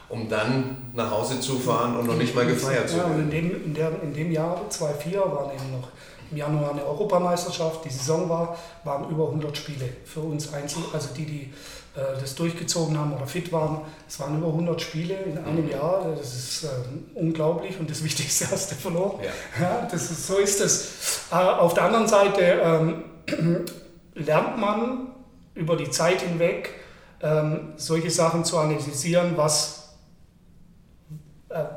um 0.08 0.28
dann 0.28 0.90
nach 0.94 1.10
Hause 1.10 1.40
zu 1.40 1.58
fahren 1.58 1.96
und 1.96 2.06
noch 2.06 2.16
nicht 2.16 2.34
mal 2.34 2.46
gefeiert 2.46 2.88
zu 2.88 2.96
Ja, 2.96 3.04
und 3.04 3.12
in 3.20 3.32
werden. 3.32 3.50
dem, 3.50 3.64
in, 3.66 3.74
der, 3.74 4.02
in 4.02 4.12
dem 4.12 4.32
Jahr, 4.32 4.68
2004, 4.68 5.20
waren 5.20 5.54
eben 5.54 5.70
noch 5.72 5.88
im 6.30 6.36
Januar 6.36 6.72
eine 6.72 6.84
Europameisterschaft. 6.84 7.84
Die 7.84 7.90
Saison 7.90 8.28
war, 8.28 8.56
waren 8.84 9.08
über 9.10 9.26
100 9.26 9.56
Spiele 9.56 9.88
für 10.04 10.20
uns 10.20 10.52
Einzel, 10.52 10.82
also 10.92 11.08
die, 11.14 11.24
die 11.24 11.52
äh, 11.96 12.20
das 12.20 12.34
durchgezogen 12.34 12.98
haben 12.98 13.14
oder 13.14 13.26
fit 13.26 13.52
waren. 13.52 13.80
Es 14.08 14.20
waren 14.20 14.38
über 14.38 14.48
100 14.48 14.80
Spiele 14.80 15.14
in 15.14 15.38
einem 15.38 15.68
Jahr. 15.68 16.14
Das 16.16 16.34
ist 16.34 16.64
äh, 16.64 16.68
unglaublich 17.14 17.78
und 17.78 17.90
das 17.90 18.04
Wichtigste 18.04 18.46
hast 18.50 18.70
du 18.70 18.74
verloren. 18.74 19.20
Ja. 19.22 19.62
Ja, 19.62 19.88
das 19.90 20.10
ist, 20.10 20.26
so 20.26 20.36
ist 20.38 20.60
es. 20.60 21.22
Äh, 21.30 21.34
auf 21.34 21.74
der 21.74 21.84
anderen 21.84 22.06
Seite 22.06 22.42
ähm, 22.42 23.04
lernt 24.14 24.58
man 24.58 25.08
über 25.54 25.76
die 25.76 25.90
Zeit 25.90 26.20
hinweg 26.20 26.74
ähm, 27.22 27.72
solche 27.76 28.10
Sachen 28.10 28.44
zu 28.44 28.58
analysieren, 28.58 29.36
was 29.36 29.75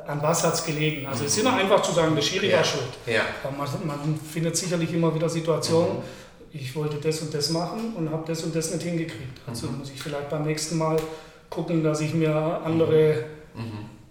an 0.06 0.22
was 0.22 0.44
hat 0.44 0.54
es 0.54 0.64
gelegen. 0.64 1.06
Also 1.06 1.24
es 1.24 1.32
ist 1.32 1.38
immer 1.40 1.54
einfach 1.54 1.82
zu 1.82 1.92
sagen, 1.92 2.14
der 2.14 2.22
Schiri 2.22 2.50
Ja. 2.50 2.58
war 2.58 2.64
schuld. 2.64 2.84
Ja. 3.06 3.22
Aber 3.42 3.56
Man, 3.56 3.86
man 3.86 4.20
findet 4.32 4.56
sicherlich 4.56 4.92
immer 4.92 5.14
wieder 5.14 5.28
Situationen, 5.28 5.98
ich 6.52 6.74
wollte 6.74 6.96
das 6.96 7.20
und 7.20 7.32
das 7.32 7.50
machen 7.50 7.94
und 7.96 8.10
habe 8.10 8.24
das 8.26 8.42
und 8.42 8.54
das 8.56 8.72
nicht 8.72 8.82
hingekriegt. 8.82 9.40
Also 9.46 9.68
muss 9.68 9.90
ich 9.90 10.02
vielleicht 10.02 10.28
beim 10.30 10.44
nächsten 10.44 10.78
Mal 10.78 10.96
gucken, 11.48 11.84
dass 11.84 12.00
ich 12.00 12.12
mir 12.14 12.34
andere 12.64 13.24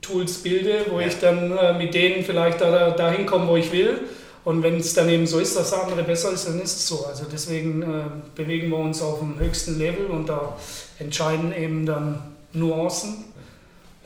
Tools 0.02 0.38
bilde, 0.42 0.86
wo 0.90 1.00
ja. 1.00 1.08
ich 1.08 1.20
dann 1.20 1.52
äh, 1.58 1.74
mit 1.78 1.94
denen 1.94 2.24
vielleicht 2.24 2.62
da, 2.62 2.92
dahin 2.92 3.26
komme, 3.26 3.48
wo 3.48 3.58
ich 3.58 3.72
will. 3.72 4.00
Und 4.46 4.64
wenn 4.64 4.78
es 4.78 4.94
dann 4.94 5.10
eben 5.10 5.28
so 5.28 5.40
ist, 5.40 5.58
dass 5.58 5.72
der 5.72 5.84
andere 5.84 6.04
besser 6.04 6.32
ist, 6.32 6.48
dann 6.48 6.60
ist 6.62 6.78
es 6.78 6.88
so. 6.88 7.06
Also 7.06 7.26
deswegen 7.32 7.82
äh, 7.82 7.86
bewegen 8.36 8.70
wir 8.70 8.78
uns 8.78 9.02
auf 9.02 9.20
dem 9.20 9.38
höchsten 9.38 9.78
Level 9.78 10.06
und 10.08 10.28
da 10.30 10.58
entscheiden 10.98 11.54
eben 11.54 11.86
dann 11.86 12.22
Nuancen 12.54 13.26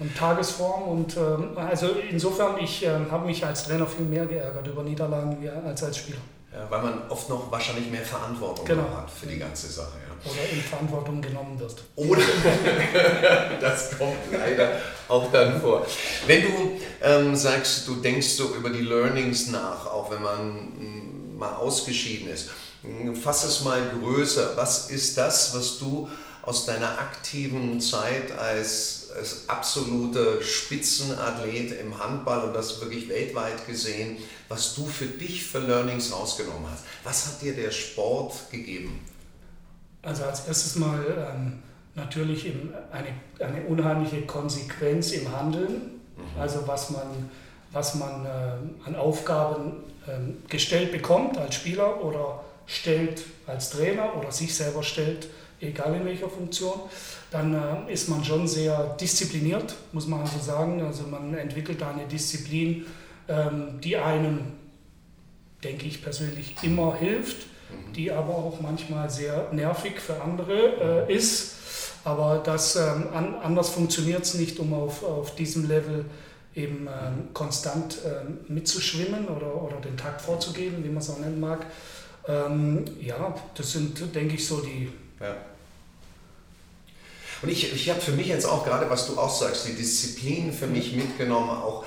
und 0.03 0.17
Tagesform. 0.17 0.83
Und 0.83 1.17
ähm, 1.17 1.57
also 1.57 1.87
insofern, 2.09 2.57
ich 2.59 2.85
äh, 2.85 2.89
habe 3.09 3.25
mich 3.25 3.45
als 3.45 3.65
Trainer 3.65 3.87
viel 3.87 4.05
mehr 4.05 4.25
geärgert 4.25 4.67
über 4.67 4.83
Niederlagen 4.83 5.37
als 5.65 5.83
als 5.83 5.97
Spieler. 5.97 6.19
Ja, 6.53 6.69
weil 6.69 6.83
man 6.83 7.09
oft 7.09 7.29
noch 7.29 7.51
wahrscheinlich 7.51 7.89
mehr 7.89 8.03
Verantwortung 8.03 8.65
genau. 8.65 8.83
hat 8.95 9.09
für 9.09 9.25
die 9.25 9.39
ganze 9.39 9.67
Sache. 9.67 9.93
Ja. 10.07 10.31
Oder 10.31 10.49
in 10.51 10.61
Verantwortung 10.61 11.19
genommen 11.19 11.59
wird. 11.59 11.83
Oder 11.95 12.21
das 13.61 13.97
kommt 13.97 14.17
leider 14.31 14.73
auch 15.07 15.31
dann 15.31 15.59
vor. 15.59 15.85
Wenn 16.27 16.43
du 16.43 16.79
ähm, 17.01 17.35
sagst, 17.35 17.87
du 17.87 17.95
denkst 17.95 18.27
so 18.27 18.53
über 18.55 18.69
die 18.69 18.81
Learnings 18.81 19.47
nach, 19.47 19.87
auch 19.87 20.11
wenn 20.11 20.21
man 20.21 20.39
m, 20.79 21.33
mm, 21.33 21.37
mal 21.39 21.55
ausgeschieden 21.55 22.29
ist, 22.29 22.51
fass 23.21 23.45
es 23.45 23.63
mal 23.63 23.81
größer. 23.99 24.51
Was 24.55 24.91
ist 24.91 25.17
das, 25.17 25.55
was 25.55 25.79
du 25.79 26.07
aus 26.43 26.65
deiner 26.65 26.99
aktiven 26.99 27.79
Zeit 27.79 28.31
als, 28.37 29.09
als 29.17 29.47
absoluter 29.47 30.41
Spitzenathlet 30.41 31.79
im 31.79 31.97
Handball 31.97 32.47
und 32.47 32.53
das 32.53 32.81
wirklich 32.81 33.07
weltweit 33.07 33.65
gesehen, 33.65 34.17
was 34.49 34.75
du 34.75 34.85
für 34.85 35.05
dich 35.05 35.45
für 35.45 35.59
Learnings 35.59 36.11
rausgenommen 36.11 36.69
hast? 36.69 36.83
Was 37.05 37.27
hat 37.27 37.41
dir 37.41 37.55
der 37.55 37.71
Sport 37.71 38.51
gegeben? 38.51 38.99
Also 40.01 40.25
als 40.25 40.45
erstes 40.45 40.75
mal 40.75 40.99
ähm, 41.33 41.63
natürlich 41.95 42.51
eine, 42.91 43.07
eine 43.39 43.65
unheimliche 43.65 44.23
Konsequenz 44.23 45.13
im 45.13 45.31
Handeln, 45.31 46.01
mhm. 46.17 46.41
also 46.41 46.67
was 46.67 46.89
man, 46.89 47.31
was 47.71 47.95
man 47.95 48.25
äh, 48.25 48.29
an 48.85 48.95
Aufgaben 48.97 49.83
äh, 50.05 50.49
gestellt 50.49 50.91
bekommt 50.91 51.37
als 51.37 51.55
Spieler 51.55 52.03
oder 52.03 52.43
stellt 52.65 53.23
als 53.47 53.69
Trainer 53.69 54.13
oder 54.17 54.29
sich 54.31 54.53
selber 54.53 54.83
stellt 54.83 55.29
egal 55.63 55.95
in 55.95 56.05
welcher 56.05 56.29
Funktion, 56.29 56.81
dann 57.31 57.53
äh, 57.53 57.91
ist 57.91 58.09
man 58.09 58.23
schon 58.23 58.47
sehr 58.47 58.95
diszipliniert, 58.99 59.75
muss 59.91 60.07
man 60.07 60.21
also 60.21 60.39
sagen. 60.39 60.81
Also 60.81 61.03
man 61.03 61.33
entwickelt 61.33 61.81
eine 61.81 62.05
Disziplin, 62.05 62.85
ähm, 63.27 63.79
die 63.81 63.97
einem, 63.97 64.39
denke 65.63 65.85
ich 65.87 66.03
persönlich, 66.03 66.55
immer 66.61 66.95
hilft, 66.95 67.47
mhm. 67.69 67.93
die 67.93 68.11
aber 68.11 68.35
auch 68.35 68.59
manchmal 68.61 69.09
sehr 69.09 69.49
nervig 69.51 69.99
für 69.99 70.21
andere 70.21 71.07
äh, 71.09 71.13
ist. 71.13 71.55
Aber 72.03 72.41
das 72.43 72.75
ähm, 72.75 73.07
an, 73.13 73.35
anders 73.41 73.69
funktioniert 73.69 74.23
es 74.23 74.33
nicht, 74.33 74.59
um 74.59 74.73
auf, 74.73 75.03
auf 75.03 75.35
diesem 75.35 75.67
Level 75.67 76.05
eben 76.53 76.87
ähm, 76.87 77.33
konstant 77.33 77.97
ähm, 78.05 78.39
mitzuschwimmen 78.47 79.27
oder, 79.27 79.59
oder 79.61 79.77
den 79.77 79.97
Takt 79.97 80.21
vorzugeben, 80.21 80.83
wie 80.83 80.89
man 80.89 80.97
es 80.97 81.09
auch 81.09 81.19
nennen 81.19 81.39
mag. 81.39 81.65
Ähm, 82.27 82.85
ja, 83.01 83.35
das 83.55 83.71
sind, 83.71 84.15
denke 84.15 84.35
ich, 84.35 84.45
so 84.45 84.61
die 84.61 84.89
ja. 85.19 85.35
Und 87.43 87.49
ich, 87.49 87.73
ich 87.73 87.89
habe 87.89 87.99
für 87.99 88.13
mich 88.13 88.27
jetzt 88.27 88.45
auch 88.45 88.65
gerade, 88.65 88.89
was 88.89 89.05
du 89.07 89.17
auch 89.17 89.29
sagst, 89.29 89.67
die 89.67 89.73
Disziplin 89.73 90.53
für 90.53 90.67
mich 90.67 90.93
mitgenommen, 90.93 91.49
auch 91.49 91.83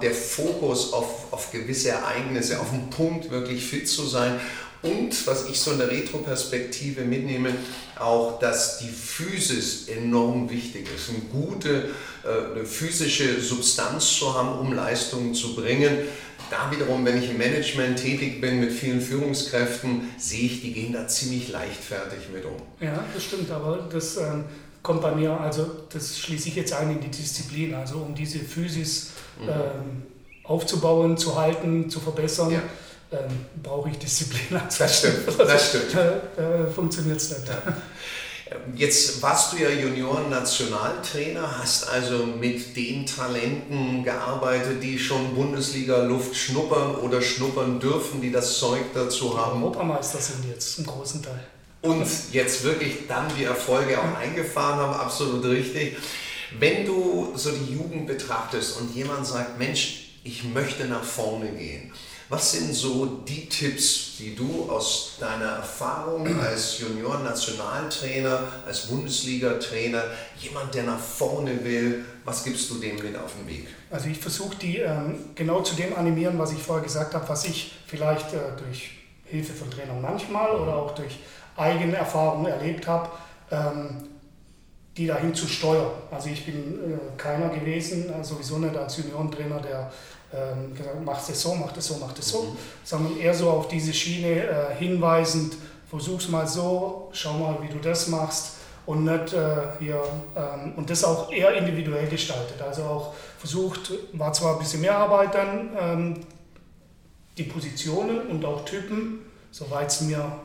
der 0.00 0.14
Fokus 0.14 0.92
auf, 0.92 1.32
auf 1.32 1.50
gewisse 1.50 1.90
Ereignisse, 1.90 2.60
auf 2.60 2.70
den 2.70 2.88
Punkt 2.90 3.30
wirklich 3.30 3.64
fit 3.64 3.88
zu 3.88 4.06
sein 4.06 4.40
und 4.82 5.26
was 5.26 5.48
ich 5.48 5.60
so 5.60 5.72
in 5.72 5.78
der 5.78 5.90
Retro-Perspektive 5.90 7.02
mitnehme, 7.02 7.50
auch, 7.98 8.38
dass 8.38 8.78
die 8.78 8.88
Physis 8.88 9.88
enorm 9.88 10.48
wichtig 10.48 10.88
ist. 10.94 11.10
Eine 11.10 11.44
gute 11.44 11.90
äh, 12.24 12.54
eine 12.54 12.64
physische 12.64 13.40
Substanz 13.40 14.16
zu 14.18 14.34
haben, 14.34 14.58
um 14.58 14.72
Leistungen 14.72 15.34
zu 15.34 15.54
bringen. 15.54 15.98
Da 16.50 16.70
wiederum, 16.70 17.04
wenn 17.04 17.22
ich 17.22 17.30
im 17.30 17.38
Management 17.38 17.98
tätig 17.98 18.40
bin 18.40 18.60
mit 18.60 18.72
vielen 18.72 19.00
Führungskräften, 19.00 20.08
sehe 20.18 20.46
ich, 20.46 20.62
die 20.62 20.72
gehen 20.72 20.92
da 20.92 21.06
ziemlich 21.06 21.50
leichtfertig 21.50 22.28
mit 22.32 22.44
um. 22.44 22.56
Ja, 22.80 23.04
das 23.14 23.24
stimmt, 23.24 23.50
aber 23.50 23.88
das 23.92 24.16
ähm, 24.16 24.44
kommt 24.82 25.02
bei 25.02 25.14
mir, 25.14 25.38
also 25.38 25.66
das 25.92 26.18
schließe 26.18 26.48
ich 26.48 26.56
jetzt 26.56 26.72
ein 26.72 26.90
in 26.90 27.00
die 27.00 27.08
Disziplin, 27.08 27.74
also 27.74 27.98
um 27.98 28.14
diese 28.14 28.38
Physis 28.38 29.10
mhm. 29.40 29.48
ähm, 29.48 30.02
aufzubauen, 30.44 31.16
zu 31.16 31.36
halten, 31.36 31.88
zu 31.90 32.00
verbessern. 32.00 32.50
Ja. 32.50 32.62
Ähm, 33.12 33.44
brauche 33.62 33.90
ich 33.90 33.98
Disziplin. 33.98 34.60
Das 34.78 34.98
stimmt, 34.98 35.38
das 35.38 35.68
stimmt. 35.68 35.94
Äh, 36.38 36.62
äh, 36.62 36.70
Funktioniert 36.70 37.16
es 37.16 37.30
nicht. 37.30 37.48
Ja. 37.48 37.74
Jetzt 38.74 39.22
warst 39.22 39.52
du 39.52 39.58
ja 39.58 39.68
Junioren-Nationaltrainer, 39.68 41.58
hast 41.58 41.88
also 41.88 42.26
mit 42.26 42.76
den 42.76 43.06
Talenten 43.06 44.02
gearbeitet, 44.02 44.82
die 44.82 44.98
schon 44.98 45.34
Bundesliga-Luft 45.36 46.34
schnuppern 46.34 46.96
oder 46.96 47.22
schnuppern 47.22 47.78
dürfen, 47.78 48.20
die 48.20 48.32
das 48.32 48.58
Zeug 48.58 48.82
dazu 48.92 49.38
haben. 49.38 49.62
Europameister 49.62 50.18
sind 50.18 50.44
jetzt 50.48 50.78
im 50.80 50.86
großen 50.86 51.22
Teil 51.22 51.44
und 51.82 52.06
jetzt 52.32 52.64
wirklich 52.64 53.06
dann 53.08 53.26
die 53.38 53.44
Erfolge 53.44 53.98
auch 53.98 54.18
eingefahren 54.18 54.78
haben, 54.78 54.94
absolut 54.94 55.44
richtig. 55.44 55.96
Wenn 56.58 56.84
du 56.84 57.32
so 57.36 57.50
die 57.52 57.74
Jugend 57.74 58.06
betrachtest 58.06 58.80
und 58.80 58.94
jemand 58.94 59.26
sagt, 59.26 59.58
Mensch, 59.58 60.10
ich 60.24 60.44
möchte 60.44 60.84
nach 60.86 61.04
vorne 61.04 61.48
gehen, 61.52 61.92
was 62.28 62.52
sind 62.52 62.72
so 62.72 63.06
die 63.26 63.48
Tipps, 63.48 64.16
die 64.18 64.36
du 64.36 64.70
aus 64.70 65.16
deiner 65.18 65.46
Erfahrung 65.46 66.38
als 66.40 66.78
Junioren-Nationaltrainer, 66.78 68.44
als 68.64 68.86
Bundesliga-Trainer, 68.86 70.04
jemand, 70.38 70.72
der 70.74 70.84
nach 70.84 71.00
vorne 71.00 71.64
will, 71.64 72.04
was 72.24 72.44
gibst 72.44 72.70
du 72.70 72.74
dem 72.74 72.96
mit 72.96 73.16
auf 73.16 73.32
den 73.34 73.48
Weg? 73.48 73.66
Also 73.90 74.08
ich 74.08 74.18
versuche 74.18 74.56
die 74.56 74.78
ähm, 74.78 75.30
genau 75.34 75.62
zu 75.62 75.74
dem 75.74 75.96
animieren, 75.96 76.38
was 76.38 76.52
ich 76.52 76.62
vorher 76.62 76.84
gesagt 76.84 77.14
habe, 77.14 77.28
was 77.28 77.46
ich 77.46 77.72
vielleicht 77.88 78.32
äh, 78.32 78.38
durch 78.64 78.99
Hilfe 79.30 79.52
von 79.52 79.70
Trainern 79.70 80.00
manchmal 80.00 80.50
oder 80.50 80.76
auch 80.76 80.94
durch 80.94 81.20
eigene 81.56 81.96
Erfahrungen 81.96 82.46
erlebt 82.46 82.86
habe, 82.86 83.08
ähm, 83.50 84.08
die 84.96 85.06
dahin 85.06 85.34
zu 85.34 85.46
steuern. 85.46 85.90
Also 86.10 86.28
ich 86.28 86.44
bin 86.44 86.56
äh, 86.56 86.98
keiner 87.16 87.48
gewesen, 87.48 88.12
äh, 88.12 88.24
sowieso 88.24 88.58
nicht 88.58 88.76
als 88.76 88.96
Juniorentrainer, 88.96 89.60
der 89.60 89.90
ähm, 90.32 90.74
gesagt 90.74 90.96
hat, 90.96 91.04
mach 91.04 91.28
es 91.28 91.42
so, 91.42 91.54
mach 91.54 91.76
es 91.76 91.86
so, 91.86 91.96
mach 92.00 92.16
es 92.18 92.28
so, 92.28 92.42
mhm. 92.42 92.56
sondern 92.84 93.18
eher 93.18 93.34
so 93.34 93.50
auf 93.50 93.68
diese 93.68 93.92
Schiene 93.92 94.44
äh, 94.44 94.74
hinweisend, 94.78 95.54
versuch's 95.88 96.28
mal 96.28 96.46
so, 96.46 97.08
schau 97.12 97.32
mal, 97.34 97.56
wie 97.62 97.68
du 97.68 97.78
das 97.78 98.08
machst 98.08 98.56
und 98.86 99.04
nicht 99.04 99.32
äh, 99.32 99.56
hier 99.78 100.02
ähm, 100.36 100.74
und 100.76 100.88
das 100.88 101.04
auch 101.04 101.30
eher 101.32 101.54
individuell 101.54 102.08
gestaltet. 102.08 102.60
Also 102.62 102.82
auch 102.82 103.14
versucht, 103.38 103.92
war 104.12 104.32
zwar 104.32 104.54
ein 104.54 104.58
bisschen 104.58 104.80
mehr 104.80 104.96
Arbeit 104.96 105.34
dann, 105.34 105.70
ähm, 105.80 106.14
die 107.38 107.44
Positionen 107.44 108.20
und 108.28 108.44
auch 108.44 108.64
Typen, 108.64 109.20
soweit 109.50 110.00
mir 110.02 110.40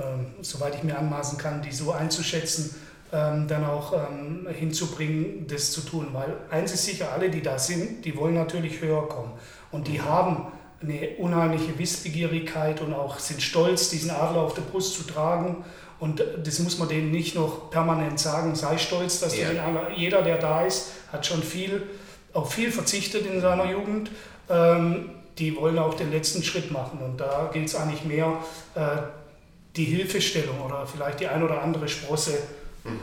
ähm, 0.00 0.26
soweit 0.40 0.76
ich 0.76 0.82
mir 0.82 0.98
anmaßen 0.98 1.38
kann, 1.38 1.62
die 1.62 1.72
so 1.72 1.92
einzuschätzen, 1.92 2.74
ähm, 3.12 3.48
dann 3.48 3.64
auch 3.64 3.92
ähm, 3.92 4.46
hinzubringen, 4.48 5.46
das 5.48 5.72
zu 5.72 5.80
tun. 5.80 6.08
Weil 6.12 6.36
eins 6.50 6.72
ist 6.72 6.84
sicher, 6.84 7.12
alle, 7.12 7.28
die 7.28 7.42
da 7.42 7.58
sind, 7.58 8.04
die 8.04 8.16
wollen 8.16 8.34
natürlich 8.34 8.80
höher 8.80 9.08
kommen. 9.08 9.32
Und 9.72 9.88
die 9.88 10.00
haben 10.00 10.46
eine 10.80 11.10
unheimliche 11.18 11.78
Wissbegierigkeit 11.78 12.80
und 12.80 12.94
auch 12.94 13.18
sind 13.18 13.42
stolz, 13.42 13.90
diesen 13.90 14.10
Adler 14.10 14.40
auf 14.40 14.54
der 14.54 14.62
Brust 14.62 14.94
zu 14.94 15.02
tragen. 15.02 15.64
Und 15.98 16.22
das 16.42 16.60
muss 16.60 16.78
man 16.78 16.88
denen 16.88 17.10
nicht 17.10 17.34
noch 17.34 17.70
permanent 17.70 18.18
sagen, 18.18 18.54
sei 18.54 18.78
stolz, 18.78 19.20
dass 19.20 19.36
ja. 19.36 19.48
du 19.48 19.54
den 19.54 19.60
Adler, 19.60 19.90
jeder, 19.94 20.22
der 20.22 20.38
da 20.38 20.64
ist, 20.64 20.92
hat 21.12 21.26
schon 21.26 21.42
viel, 21.42 21.82
auf 22.32 22.54
viel 22.54 22.72
verzichtet 22.72 23.26
in 23.26 23.40
seiner 23.40 23.70
Jugend. 23.70 24.10
Die 25.40 25.56
wollen 25.56 25.78
auch 25.78 25.94
den 25.94 26.10
letzten 26.12 26.44
Schritt 26.44 26.70
machen. 26.70 27.00
Und 27.00 27.18
da 27.18 27.50
gilt 27.52 27.66
es 27.66 27.74
eigentlich 27.74 28.04
mehr, 28.04 28.38
äh, 28.74 28.80
die 29.74 29.84
Hilfestellung 29.84 30.60
oder 30.60 30.86
vielleicht 30.86 31.20
die 31.20 31.26
ein 31.26 31.42
oder 31.42 31.62
andere 31.62 31.88
Sprosse 31.88 32.38
mhm. 32.84 33.00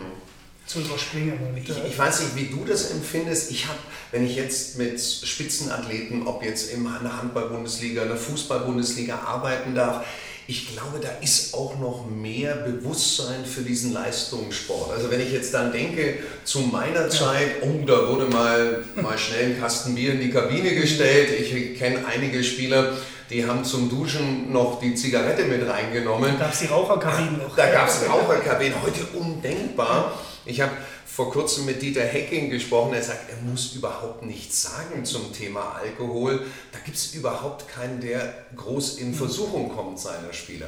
zu 0.66 0.82
überspringen. 0.82 1.38
Und, 1.40 1.58
ich, 1.58 1.70
ich, 1.70 1.98
weiß 1.98 2.22
nicht, 2.22 2.36
wie 2.36 2.56
du 2.56 2.64
das 2.66 2.92
empfindest. 2.92 3.52
Ich 3.52 3.68
habe, 3.68 3.80
wenn 4.12 4.26
ich 4.26 4.36
jetzt 4.36 4.78
mit 4.78 5.02
Spitzenathleten, 5.02 6.28
ob 6.28 6.44
jetzt 6.44 6.72
in 6.72 6.86
einer 6.86 7.22
Handball-Bundesliga, 7.22 8.04
einer 8.04 8.18
Fußball-Bundesliga 8.18 9.20
arbeiten 9.26 9.74
darf, 9.74 10.06
ich 10.50 10.74
glaube, 10.74 11.00
da 11.02 11.10
ist 11.22 11.54
auch 11.54 11.78
noch 11.78 12.06
mehr 12.10 12.56
Bewusstsein 12.56 13.44
für 13.46 13.62
diesen 13.62 13.92
Leistungssport. 13.92 14.92
Also 14.92 15.12
wenn 15.12 15.20
ich 15.20 15.34
jetzt 15.34 15.54
dann 15.54 15.74
denke, 15.74 16.20
zu 16.46 16.60
meiner 16.60 17.10
Zeit, 17.10 17.62
oh, 17.64 17.86
da 17.86 18.08
wurde 18.08 18.28
mal, 18.28 18.86
mal 18.96 19.18
schnell 19.18 19.48
ein 19.48 19.60
Kasten 19.60 19.94
Bier 19.94 20.14
in 20.14 20.22
die 20.22 20.32
Kabine 20.32 20.74
gestellt. 20.74 21.30
Ich 21.38 21.78
kenne 21.78 22.06
einige 22.08 22.46
Spieler, 22.46 22.94
die 23.30 23.46
haben 23.46 23.66
zum 23.66 23.90
Duschen 23.90 24.54
noch 24.54 24.80
die 24.80 24.96
Zigarette 24.96 25.44
mit 25.44 25.68
reingenommen. 25.68 26.36
Da 26.40 26.46
gab 26.46 26.54
es 26.54 26.60
die 26.60 26.68
Raucherkabinen 26.68 27.40
noch. 27.40 27.54
Da 27.54 27.70
gab 27.70 27.90
es 27.90 28.10
Raucherkabinen, 28.10 28.82
heute 28.82 29.06
undenkbar. 29.20 30.18
Ich 30.48 30.62
habe 30.62 30.72
vor 31.06 31.32
kurzem 31.32 31.66
mit 31.66 31.82
Dieter 31.82 32.04
Hecking 32.04 32.50
gesprochen, 32.50 32.94
er 32.94 33.02
sagt, 33.02 33.30
er 33.30 33.38
muss 33.42 33.74
überhaupt 33.74 34.24
nichts 34.24 34.62
sagen 34.62 35.04
zum 35.04 35.34
Thema 35.34 35.76
Alkohol. 35.76 36.46
Da 36.72 36.80
gibt 36.86 36.98
es 36.98 37.14
überhaupt 37.14 37.68
keinen, 37.68 38.02
der 38.02 38.46
groß 38.56 38.98
in 39.00 39.14
Versuchung 39.14 39.70
kommt 39.70 40.00
seiner 40.00 40.32
Spieler. 40.32 40.68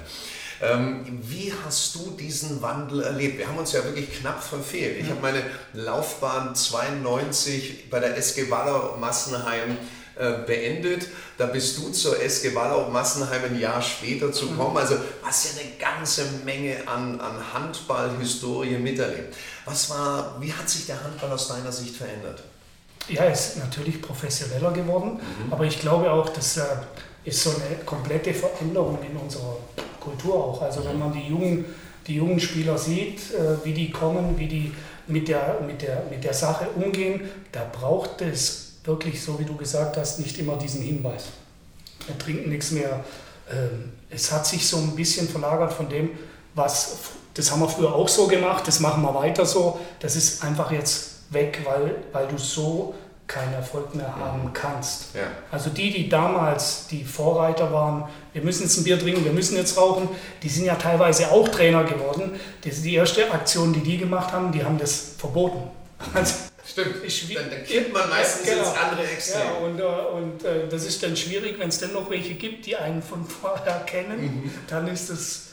Ähm, 0.62 1.20
wie 1.22 1.54
hast 1.66 1.96
du 1.96 2.12
diesen 2.20 2.62
Wandel 2.62 3.04
erlebt? 3.04 3.38
Wir 3.38 3.48
haben 3.48 3.58
uns 3.58 3.72
ja 3.72 3.84
wirklich 3.84 4.12
knapp 4.20 4.44
verfehlt. 4.44 4.98
Ich 5.00 5.10
habe 5.10 5.22
meine 5.22 5.44
Laufbahn 5.74 6.54
92 6.54 7.90
bei 7.90 8.00
der 8.00 8.18
SG 8.18 8.50
Waller 8.50 8.98
Massenheim 9.00 9.78
beendet. 10.46 11.08
Da 11.38 11.46
bist 11.46 11.78
du 11.78 11.90
zur 11.92 12.22
SG 12.22 12.54
Wallau 12.54 12.90
Massenheim 12.90 13.46
ein 13.46 13.60
Jahr 13.60 13.82
später 13.82 14.32
zu 14.32 14.48
kommen. 14.48 14.76
Also 14.78 14.96
hast 15.24 15.46
ja 15.46 15.62
eine 15.62 15.72
ganze 15.80 16.26
Menge 16.44 16.76
an, 16.86 17.20
an 17.22 17.54
Handballhistorie 17.54 18.78
miterlebt. 18.78 19.36
Was 19.66 19.90
war, 19.90 20.36
wie 20.42 20.52
hat 20.52 20.70
sich 20.70 20.86
der 20.86 21.02
Handball 21.04 21.32
aus 21.32 21.48
deiner 21.48 21.72
Sicht 21.72 21.96
verändert? 21.96 22.44
Ja, 23.08 23.24
er 23.24 23.32
ist 23.32 23.58
natürlich 23.58 24.02
professioneller 24.02 24.72
geworden, 24.72 25.14
mhm. 25.14 25.54
aber 25.54 25.64
ich 25.64 25.80
glaube 25.80 26.12
auch, 26.12 26.30
das 26.30 26.58
äh, 26.58 26.64
ist 27.24 27.42
so 27.42 27.52
eine 27.52 27.84
komplette 27.86 28.34
Veränderung 28.34 29.00
in 29.02 29.18
unserer 29.18 29.58
Kultur 30.00 30.36
auch. 30.36 30.62
Also 30.62 30.86
wenn 30.86 31.00
man 31.00 31.14
die 31.14 31.28
jungen, 31.28 31.66
die 32.06 32.16
jungen 32.16 32.40
Spieler 32.40 32.78
sieht, 32.78 33.34
äh, 33.34 33.64
wie 33.64 33.74
die 33.74 33.90
kommen, 33.90 34.38
wie 34.38 34.48
die 34.48 34.74
mit 35.08 35.28
der, 35.28 35.60
mit, 35.66 35.82
der, 35.82 36.04
mit 36.10 36.24
der 36.24 36.34
Sache 36.34 36.68
umgehen, 36.76 37.22
da 37.52 37.66
braucht 37.72 38.22
es 38.22 38.69
wirklich, 38.90 39.24
so 39.24 39.40
wie 39.40 39.46
du 39.46 39.56
gesagt 39.56 39.98
hast, 39.98 40.20
nicht 40.20 40.38
immer 40.40 40.58
diesen 40.58 40.82
Hinweis. 40.82 41.26
Wir 42.06 42.18
trinken 42.18 42.50
nichts 42.50 42.72
mehr. 42.72 43.04
Ähm, 43.50 43.94
es 44.10 44.32
hat 44.32 44.46
sich 44.46 44.68
so 44.68 44.78
ein 44.78 44.96
bisschen 44.96 45.30
verlagert 45.30 45.72
von 45.72 45.88
dem, 45.88 46.12
was, 46.56 46.98
das 47.34 47.52
haben 47.52 47.62
wir 47.62 47.70
früher 47.70 47.94
auch 47.94 48.08
so 48.08 48.28
gemacht, 48.28 48.68
das 48.68 48.80
machen 48.80 49.02
wir 49.04 49.14
weiter 49.14 49.46
so. 49.46 49.80
Das 50.00 50.16
ist 50.16 50.44
einfach 50.44 50.72
jetzt 50.72 51.32
weg, 51.32 51.60
weil, 51.64 51.96
weil 52.12 52.28
du 52.28 52.38
so 52.38 52.96
keinen 53.28 53.54
Erfolg 53.54 53.94
mehr 53.94 54.14
haben 54.16 54.52
kannst. 54.54 55.14
Ja. 55.14 55.28
Also 55.52 55.70
die, 55.70 55.92
die 55.92 56.10
damals 56.10 56.88
die 56.88 57.04
Vorreiter 57.04 57.72
waren, 57.72 58.06
wir 58.34 58.42
müssen 58.42 58.64
jetzt 58.64 58.78
ein 58.80 58.84
Bier 58.84 59.00
trinken, 59.00 59.24
wir 59.24 59.32
müssen 59.32 59.56
jetzt 59.56 59.78
rauchen, 59.78 60.10
die 60.42 60.50
sind 60.50 60.66
ja 60.66 60.74
teilweise 60.74 61.32
auch 61.32 61.48
Trainer 61.48 61.84
geworden. 61.84 62.32
Das 62.64 62.74
ist 62.74 62.86
die 62.86 62.96
erste 62.96 63.32
Aktion, 63.32 63.72
die 63.72 63.82
die 63.82 64.00
gemacht 64.00 64.34
haben, 64.34 64.52
die 64.52 64.64
haben 64.64 64.80
das 64.80 65.12
verboten. 65.18 65.62
Also 66.14 66.49
Stimmt, 66.72 67.04
ich, 67.04 67.34
dann, 67.34 67.50
dann 67.50 67.64
kippt 67.64 67.92
man 67.94 68.10
meistens 68.10 68.48
ja, 68.48 68.56
genau. 68.56 68.70
ins 68.70 68.78
andere 68.78 69.08
Extrem. 69.08 69.42
Ja, 69.42 69.52
und, 69.54 69.80
äh, 69.80 69.84
und 69.84 70.44
äh, 70.44 70.68
das 70.68 70.86
ist 70.86 71.02
dann 71.02 71.16
schwierig, 71.16 71.58
wenn 71.58 71.70
es 71.70 71.80
dann 71.80 71.94
noch 71.94 72.10
welche 72.10 72.36
gibt, 72.36 72.66
die 72.66 72.76
einen 72.76 73.02
von 73.02 73.26
vorher 73.42 73.80
kennen, 73.86 74.22
mhm. 74.22 74.52
dann 74.68 74.88
ist 74.88 75.10
das 75.10 75.48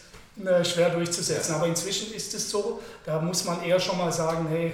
äh, 0.45 0.65
schwer 0.65 0.91
durchzusetzen. 0.91 1.53
Ja. 1.53 1.57
Aber 1.57 1.67
inzwischen 1.67 2.13
ist 2.13 2.35
es 2.35 2.51
so, 2.51 2.83
da 3.05 3.21
muss 3.21 3.45
man 3.45 3.63
eher 3.63 3.81
schon 3.81 3.97
mal 3.97 4.13
sagen, 4.13 4.47
hey, 4.51 4.73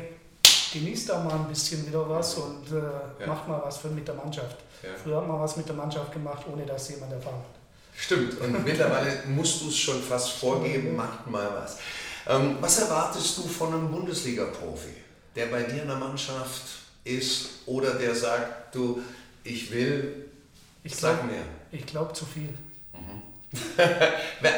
genießt 0.72 1.10
da 1.10 1.22
mal 1.22 1.34
ein 1.34 1.48
bisschen 1.48 1.86
wieder 1.86 2.08
was 2.08 2.34
und 2.34 2.72
äh, 2.72 3.20
ja. 3.20 3.26
macht 3.26 3.46
mal 3.46 3.60
was 3.64 3.76
für, 3.76 3.88
mit 3.88 4.08
der 4.08 4.14
Mannschaft. 4.14 4.56
Früher 5.02 5.18
hat 5.18 5.28
man 5.28 5.38
was 5.38 5.56
mit 5.56 5.68
der 5.68 5.76
Mannschaft 5.76 6.12
gemacht, 6.12 6.44
ohne 6.52 6.66
dass 6.66 6.88
jemand 6.88 7.12
erfahren 7.12 7.36
hat. 7.36 7.62
Stimmt, 7.96 8.40
und 8.40 8.64
mittlerweile 8.64 9.22
musst 9.28 9.62
du 9.62 9.68
es 9.68 9.76
schon 9.76 10.02
fast 10.02 10.32
vorgeben, 10.32 10.96
macht 10.96 11.26
mal 11.28 11.48
was. 11.54 11.76
Ähm, 12.26 12.56
was 12.60 12.80
erwartest 12.80 13.38
du 13.38 13.42
von 13.42 13.72
einem 13.72 13.90
Bundesliga-Profi? 13.90 15.01
Der 15.34 15.46
bei 15.46 15.62
dir 15.62 15.82
in 15.82 15.88
der 15.88 15.96
Mannschaft 15.96 16.62
ist 17.04 17.48
oder 17.66 17.94
der 17.94 18.14
sagt, 18.14 18.74
du, 18.74 19.02
ich 19.44 19.70
will, 19.72 20.26
ich 20.84 20.94
sag 20.94 21.18
glaub, 21.18 21.30
mehr? 21.30 21.42
Ich 21.70 21.86
glaube 21.86 22.12
zu 22.12 22.24
viel. 22.24 22.54
Mhm. 22.92 23.22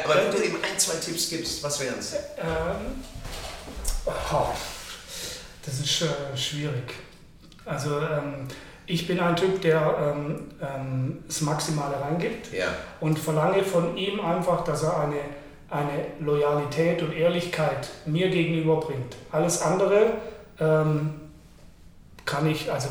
Aber 0.05 0.15
wenn 0.15 0.31
du 0.31 0.43
ihm 0.43 0.55
ein, 0.55 0.77
zwei 0.77 0.95
Tipps 0.95 1.29
gibst, 1.29 1.63
was 1.63 1.79
wären 1.79 1.99
es? 1.99 2.13
Ähm, 2.13 3.03
oh, 4.05 4.47
das 5.65 5.79
ist 5.79 6.01
äh, 6.01 6.37
schwierig. 6.37 6.93
Also 7.65 7.99
ähm, 7.99 8.47
ich 8.85 9.07
bin 9.07 9.19
ein 9.19 9.35
Typ, 9.35 9.61
der 9.61 10.15
ähm, 10.15 10.51
ähm, 10.61 11.23
das 11.27 11.41
Maximale 11.41 11.99
reingibt 11.99 12.53
ja. 12.53 12.67
und 12.99 13.17
verlange 13.17 13.63
von 13.63 13.97
ihm 13.97 14.19
einfach, 14.19 14.63
dass 14.63 14.83
er 14.83 14.99
eine, 14.99 15.19
eine 15.69 16.05
Loyalität 16.19 17.01
und 17.01 17.11
Ehrlichkeit 17.11 17.89
mir 18.05 18.29
gegenüber 18.29 18.79
bringt. 18.79 19.15
Alles 19.31 19.61
andere 19.61 20.13
ähm, 20.59 21.13
kann 22.25 22.47
ich, 22.49 22.71
also 22.71 22.89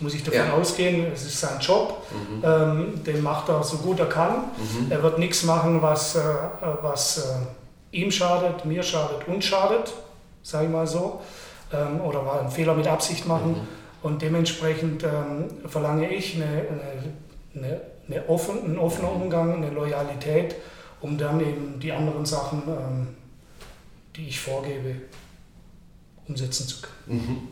muss 0.00 0.14
ich 0.14 0.22
davon 0.22 0.46
ja. 0.46 0.52
ausgehen, 0.52 1.10
es 1.12 1.24
ist 1.24 1.40
sein 1.40 1.58
Job, 1.60 2.06
mhm. 2.10 2.42
ähm, 2.44 3.04
den 3.04 3.22
macht 3.22 3.48
er 3.48 3.62
so 3.62 3.78
gut 3.78 3.98
er 3.98 4.06
kann. 4.06 4.44
Mhm. 4.56 4.90
Er 4.90 5.02
wird 5.02 5.18
nichts 5.18 5.42
machen, 5.42 5.82
was, 5.82 6.14
äh, 6.14 6.20
was 6.82 7.18
äh, 7.18 7.96
ihm 7.96 8.10
schadet, 8.10 8.64
mir 8.64 8.82
schadet, 8.82 9.26
uns 9.26 9.44
schadet, 9.44 9.92
sage 10.42 10.66
ich 10.66 10.70
mal 10.70 10.86
so, 10.86 11.20
ähm, 11.72 12.00
oder 12.00 12.22
mal 12.22 12.40
einen 12.40 12.50
Fehler 12.50 12.74
mit 12.74 12.86
Absicht 12.86 13.26
machen. 13.26 13.52
Mhm. 13.52 13.68
Und 14.02 14.22
dementsprechend 14.22 15.02
ähm, 15.02 15.68
verlange 15.68 16.08
ich 16.08 16.36
eine, 16.36 16.62
eine, 17.54 17.80
eine, 18.08 18.28
offen, 18.28 18.64
einen 18.64 18.78
offenen 18.78 19.10
Umgang, 19.10 19.54
eine 19.54 19.70
Loyalität, 19.70 20.54
um 21.00 21.18
dann 21.18 21.40
eben 21.40 21.80
die 21.80 21.90
anderen 21.90 22.24
Sachen, 22.24 22.62
ähm, 22.68 23.08
die 24.14 24.28
ich 24.28 24.38
vorgebe, 24.38 24.96
umsetzen 26.28 26.66
zu 26.66 26.76
können. 26.80 27.18
Mhm. 27.18 27.48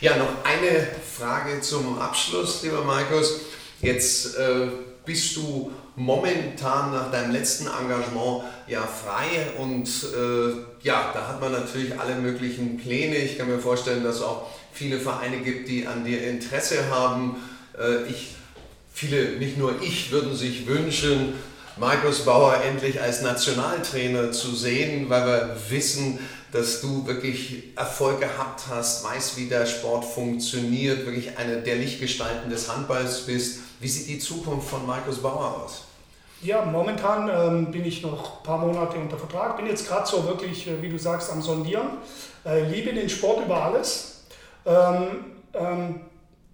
Ja, 0.00 0.16
noch 0.16 0.44
eine 0.44 0.86
Frage 1.16 1.60
zum 1.60 1.98
Abschluss, 1.98 2.62
lieber 2.62 2.84
Markus. 2.84 3.40
Jetzt 3.80 4.36
äh, 4.36 4.68
bist 5.04 5.36
du 5.36 5.72
momentan 5.96 6.92
nach 6.92 7.10
deinem 7.10 7.32
letzten 7.32 7.66
Engagement 7.66 8.44
ja 8.66 8.82
frei 8.82 9.52
und 9.58 9.86
äh, 9.86 10.56
ja, 10.82 11.10
da 11.14 11.28
hat 11.28 11.40
man 11.40 11.52
natürlich 11.52 11.98
alle 11.98 12.16
möglichen 12.16 12.78
Pläne. 12.78 13.16
Ich 13.16 13.38
kann 13.38 13.48
mir 13.48 13.58
vorstellen, 13.58 14.02
dass 14.02 14.16
es 14.16 14.22
auch 14.22 14.50
viele 14.72 14.98
Vereine 14.98 15.38
gibt, 15.38 15.68
die 15.68 15.86
an 15.86 16.04
dir 16.04 16.26
Interesse 16.26 16.90
haben. 16.90 17.36
Äh, 17.78 18.10
ich, 18.10 18.34
viele, 18.92 19.38
nicht 19.38 19.56
nur 19.56 19.80
ich, 19.82 20.10
würden 20.10 20.34
sich 20.34 20.66
wünschen, 20.66 21.34
Markus 21.76 22.24
Bauer 22.24 22.62
endlich 22.62 23.00
als 23.00 23.22
Nationaltrainer 23.22 24.30
zu 24.30 24.54
sehen, 24.54 25.10
weil 25.10 25.26
wir 25.26 25.56
wissen, 25.70 26.20
dass 26.54 26.80
du 26.80 27.04
wirklich 27.04 27.76
Erfolg 27.76 28.20
gehabt 28.20 28.62
hast, 28.70 29.04
weißt, 29.04 29.36
wie 29.36 29.46
der 29.46 29.66
Sport 29.66 30.04
funktioniert, 30.04 31.04
wirklich 31.04 31.36
eine 31.36 31.60
der 31.60 31.74
Lichtgestalten 31.74 32.48
des 32.48 32.72
Handballs 32.72 33.26
bist. 33.26 33.58
Wie 33.80 33.88
sieht 33.88 34.06
die 34.06 34.20
Zukunft 34.20 34.68
von 34.68 34.86
Markus 34.86 35.18
Bauer 35.18 35.64
aus? 35.64 35.82
Ja, 36.42 36.64
momentan 36.64 37.28
ähm, 37.28 37.72
bin 37.72 37.84
ich 37.84 38.02
noch 38.02 38.38
ein 38.38 38.42
paar 38.44 38.58
Monate 38.58 38.98
unter 38.98 39.18
Vertrag. 39.18 39.56
Bin 39.56 39.66
jetzt 39.66 39.88
gerade 39.88 40.06
so 40.06 40.24
wirklich, 40.28 40.68
äh, 40.68 40.80
wie 40.80 40.88
du 40.88 40.96
sagst, 40.96 41.32
am 41.32 41.42
Sondieren. 41.42 41.98
Äh, 42.46 42.62
liebe 42.68 42.92
den 42.92 43.08
Sport 43.08 43.44
über 43.44 43.60
alles. 43.60 44.22
Ähm, 44.64 45.24
ähm, 45.54 46.00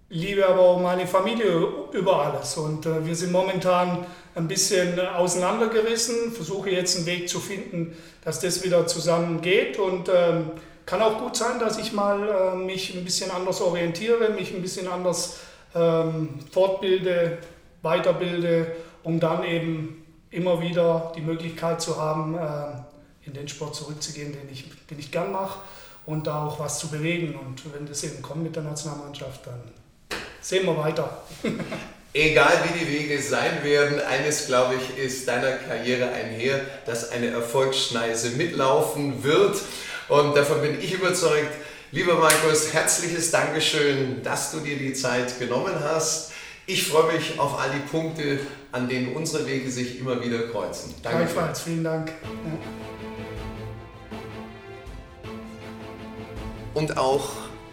liebe 0.09 0.47
aber 0.47 0.61
auch 0.61 0.79
meine 0.79 1.05
Familie 1.05 1.67
über 1.91 2.25
alles. 2.25 2.57
Und 2.57 2.87
äh, 2.87 3.05
wir 3.05 3.15
sind 3.15 3.31
momentan 3.31 4.07
ein 4.35 4.47
bisschen 4.47 4.99
auseinandergerissen, 4.99 6.31
versuche 6.31 6.69
jetzt 6.69 6.97
einen 6.97 7.05
Weg 7.05 7.29
zu 7.29 7.39
finden, 7.39 7.95
dass 8.23 8.39
das 8.39 8.63
wieder 8.63 8.87
zusammengeht 8.87 9.77
und 9.77 10.09
ähm, 10.13 10.51
kann 10.85 11.01
auch 11.01 11.19
gut 11.19 11.35
sein, 11.35 11.59
dass 11.59 11.77
ich 11.77 11.93
mal 11.93 12.27
äh, 12.27 12.55
mich 12.55 12.95
ein 12.95 13.03
bisschen 13.03 13.31
anders 13.31 13.61
orientiere, 13.61 14.29
mich 14.29 14.53
ein 14.53 14.61
bisschen 14.61 14.87
anders 14.87 15.39
ähm, 15.75 16.39
fortbilde, 16.51 17.37
weiterbilde, 17.81 18.75
um 19.03 19.19
dann 19.19 19.43
eben 19.43 20.05
immer 20.29 20.61
wieder 20.61 21.11
die 21.15 21.21
Möglichkeit 21.21 21.81
zu 21.81 21.97
haben, 21.97 22.37
äh, 22.37 23.27
in 23.27 23.33
den 23.33 23.47
Sport 23.47 23.75
zurückzugehen, 23.75 24.31
den 24.31 24.49
ich, 24.51 24.65
den 24.89 24.99
ich 24.99 25.11
gern 25.11 25.31
mache 25.31 25.59
und 26.05 26.27
da 26.27 26.45
auch 26.45 26.59
was 26.59 26.79
zu 26.79 26.87
bewegen. 26.89 27.35
Und 27.35 27.61
wenn 27.73 27.85
das 27.85 28.03
eben 28.03 28.21
kommt 28.21 28.43
mit 28.43 28.55
der 28.55 28.63
Nationalmannschaft, 28.63 29.45
dann 29.45 29.61
sehen 30.41 30.65
wir 30.65 30.77
weiter. 30.77 31.21
Egal 32.13 32.51
wie 32.65 32.79
die 32.79 32.91
Wege 32.91 33.21
sein 33.21 33.63
werden, 33.63 34.01
eines 34.01 34.47
glaube 34.47 34.75
ich 34.75 34.97
ist 35.01 35.29
deiner 35.29 35.53
Karriere 35.53 36.11
einher, 36.11 36.59
dass 36.85 37.09
eine 37.11 37.27
Erfolgsschneise 37.27 38.31
mitlaufen 38.31 39.23
wird. 39.23 39.57
Und 40.09 40.35
davon 40.35 40.61
bin 40.61 40.77
ich 40.81 40.93
überzeugt. 40.93 41.53
Lieber 41.93 42.15
Markus, 42.15 42.73
herzliches 42.73 43.31
Dankeschön, 43.31 44.21
dass 44.23 44.51
du 44.51 44.59
dir 44.59 44.77
die 44.77 44.91
Zeit 44.91 45.39
genommen 45.39 45.73
hast. 45.81 46.33
Ich 46.65 46.85
freue 46.85 47.13
mich 47.13 47.39
auf 47.39 47.57
all 47.57 47.69
die 47.69 47.89
Punkte, 47.89 48.39
an 48.73 48.89
denen 48.89 49.15
unsere 49.15 49.47
Wege 49.47 49.71
sich 49.71 49.97
immer 49.97 50.21
wieder 50.21 50.49
kreuzen. 50.49 50.93
Danke. 51.01 51.19
Gleichfalls, 51.19 51.61
vielen 51.61 51.85
Dank. 51.85 52.11
Und 56.73 56.97
auch 56.97 57.29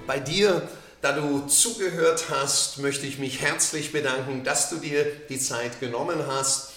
bei 0.07 0.21
dir 0.21 0.63
da 1.01 1.13
du 1.13 1.47
zugehört 1.47 2.27
hast, 2.31 2.79
möchte 2.79 3.07
ich 3.07 3.19
mich 3.19 3.41
herzlich 3.41 3.93
bedanken, 3.93 4.45
dass 4.45 4.71
du 4.71 4.77
dir 4.77 5.05
die 5.29 5.39
Zeit 5.39 5.81
genommen 5.81 6.27
hast. 6.27 6.73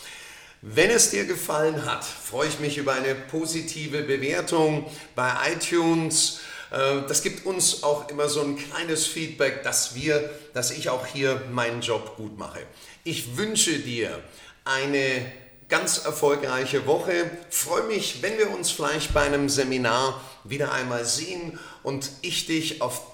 Wenn 0.61 0.91
es 0.91 1.09
dir 1.09 1.25
gefallen 1.25 1.85
hat, 1.85 2.05
freue 2.05 2.47
ich 2.47 2.59
mich 2.59 2.77
über 2.77 2.93
eine 2.93 3.15
positive 3.15 4.03
Bewertung 4.03 4.85
bei 5.15 5.33
iTunes. 5.51 6.41
Äh, 6.69 7.01
das 7.07 7.23
gibt 7.23 7.47
uns 7.47 7.81
auch 7.81 8.09
immer 8.09 8.29
so 8.29 8.41
ein 8.41 8.57
kleines 8.57 9.07
Feedback, 9.07 9.63
dass 9.63 9.95
wir, 9.95 10.29
dass 10.53 10.69
ich 10.69 10.89
auch 10.89 11.07
hier 11.07 11.41
meinen 11.51 11.81
Job 11.81 12.15
gut 12.15 12.37
mache. 12.37 12.59
Ich 13.03 13.37
wünsche 13.37 13.79
dir 13.79 14.19
eine 14.63 15.25
ganz 15.67 16.05
erfolgreiche 16.05 16.85
Woche. 16.85 17.31
Freue 17.49 17.83
mich, 17.83 18.21
wenn 18.21 18.37
wir 18.37 18.51
uns 18.51 18.69
vielleicht 18.69 19.13
bei 19.15 19.21
einem 19.21 19.49
Seminar 19.49 20.21
wieder 20.43 20.73
einmal 20.73 21.05
sehen 21.05 21.57
und 21.81 22.11
ich 22.21 22.45
dich 22.45 22.81
auf 22.81 23.10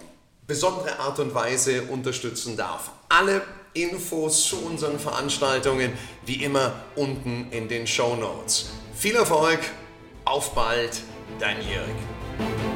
besondere 0.47 0.97
Art 0.99 1.19
und 1.19 1.33
Weise 1.35 1.83
unterstützen 1.83 2.55
darf. 2.57 2.91
Alle 3.09 3.41
Infos 3.73 4.45
zu 4.45 4.57
unseren 4.65 4.97
Veranstaltungen 4.97 5.93
wie 6.25 6.43
immer 6.43 6.73
unten 6.95 7.51
in 7.51 7.67
den 7.67 7.85
Show 7.85 8.15
Notes. 8.15 8.69
Viel 8.95 9.15
Erfolg, 9.15 9.59
Auf 10.25 10.55
bald, 10.55 11.01
dein 11.39 11.57
Jörg. 11.57 12.66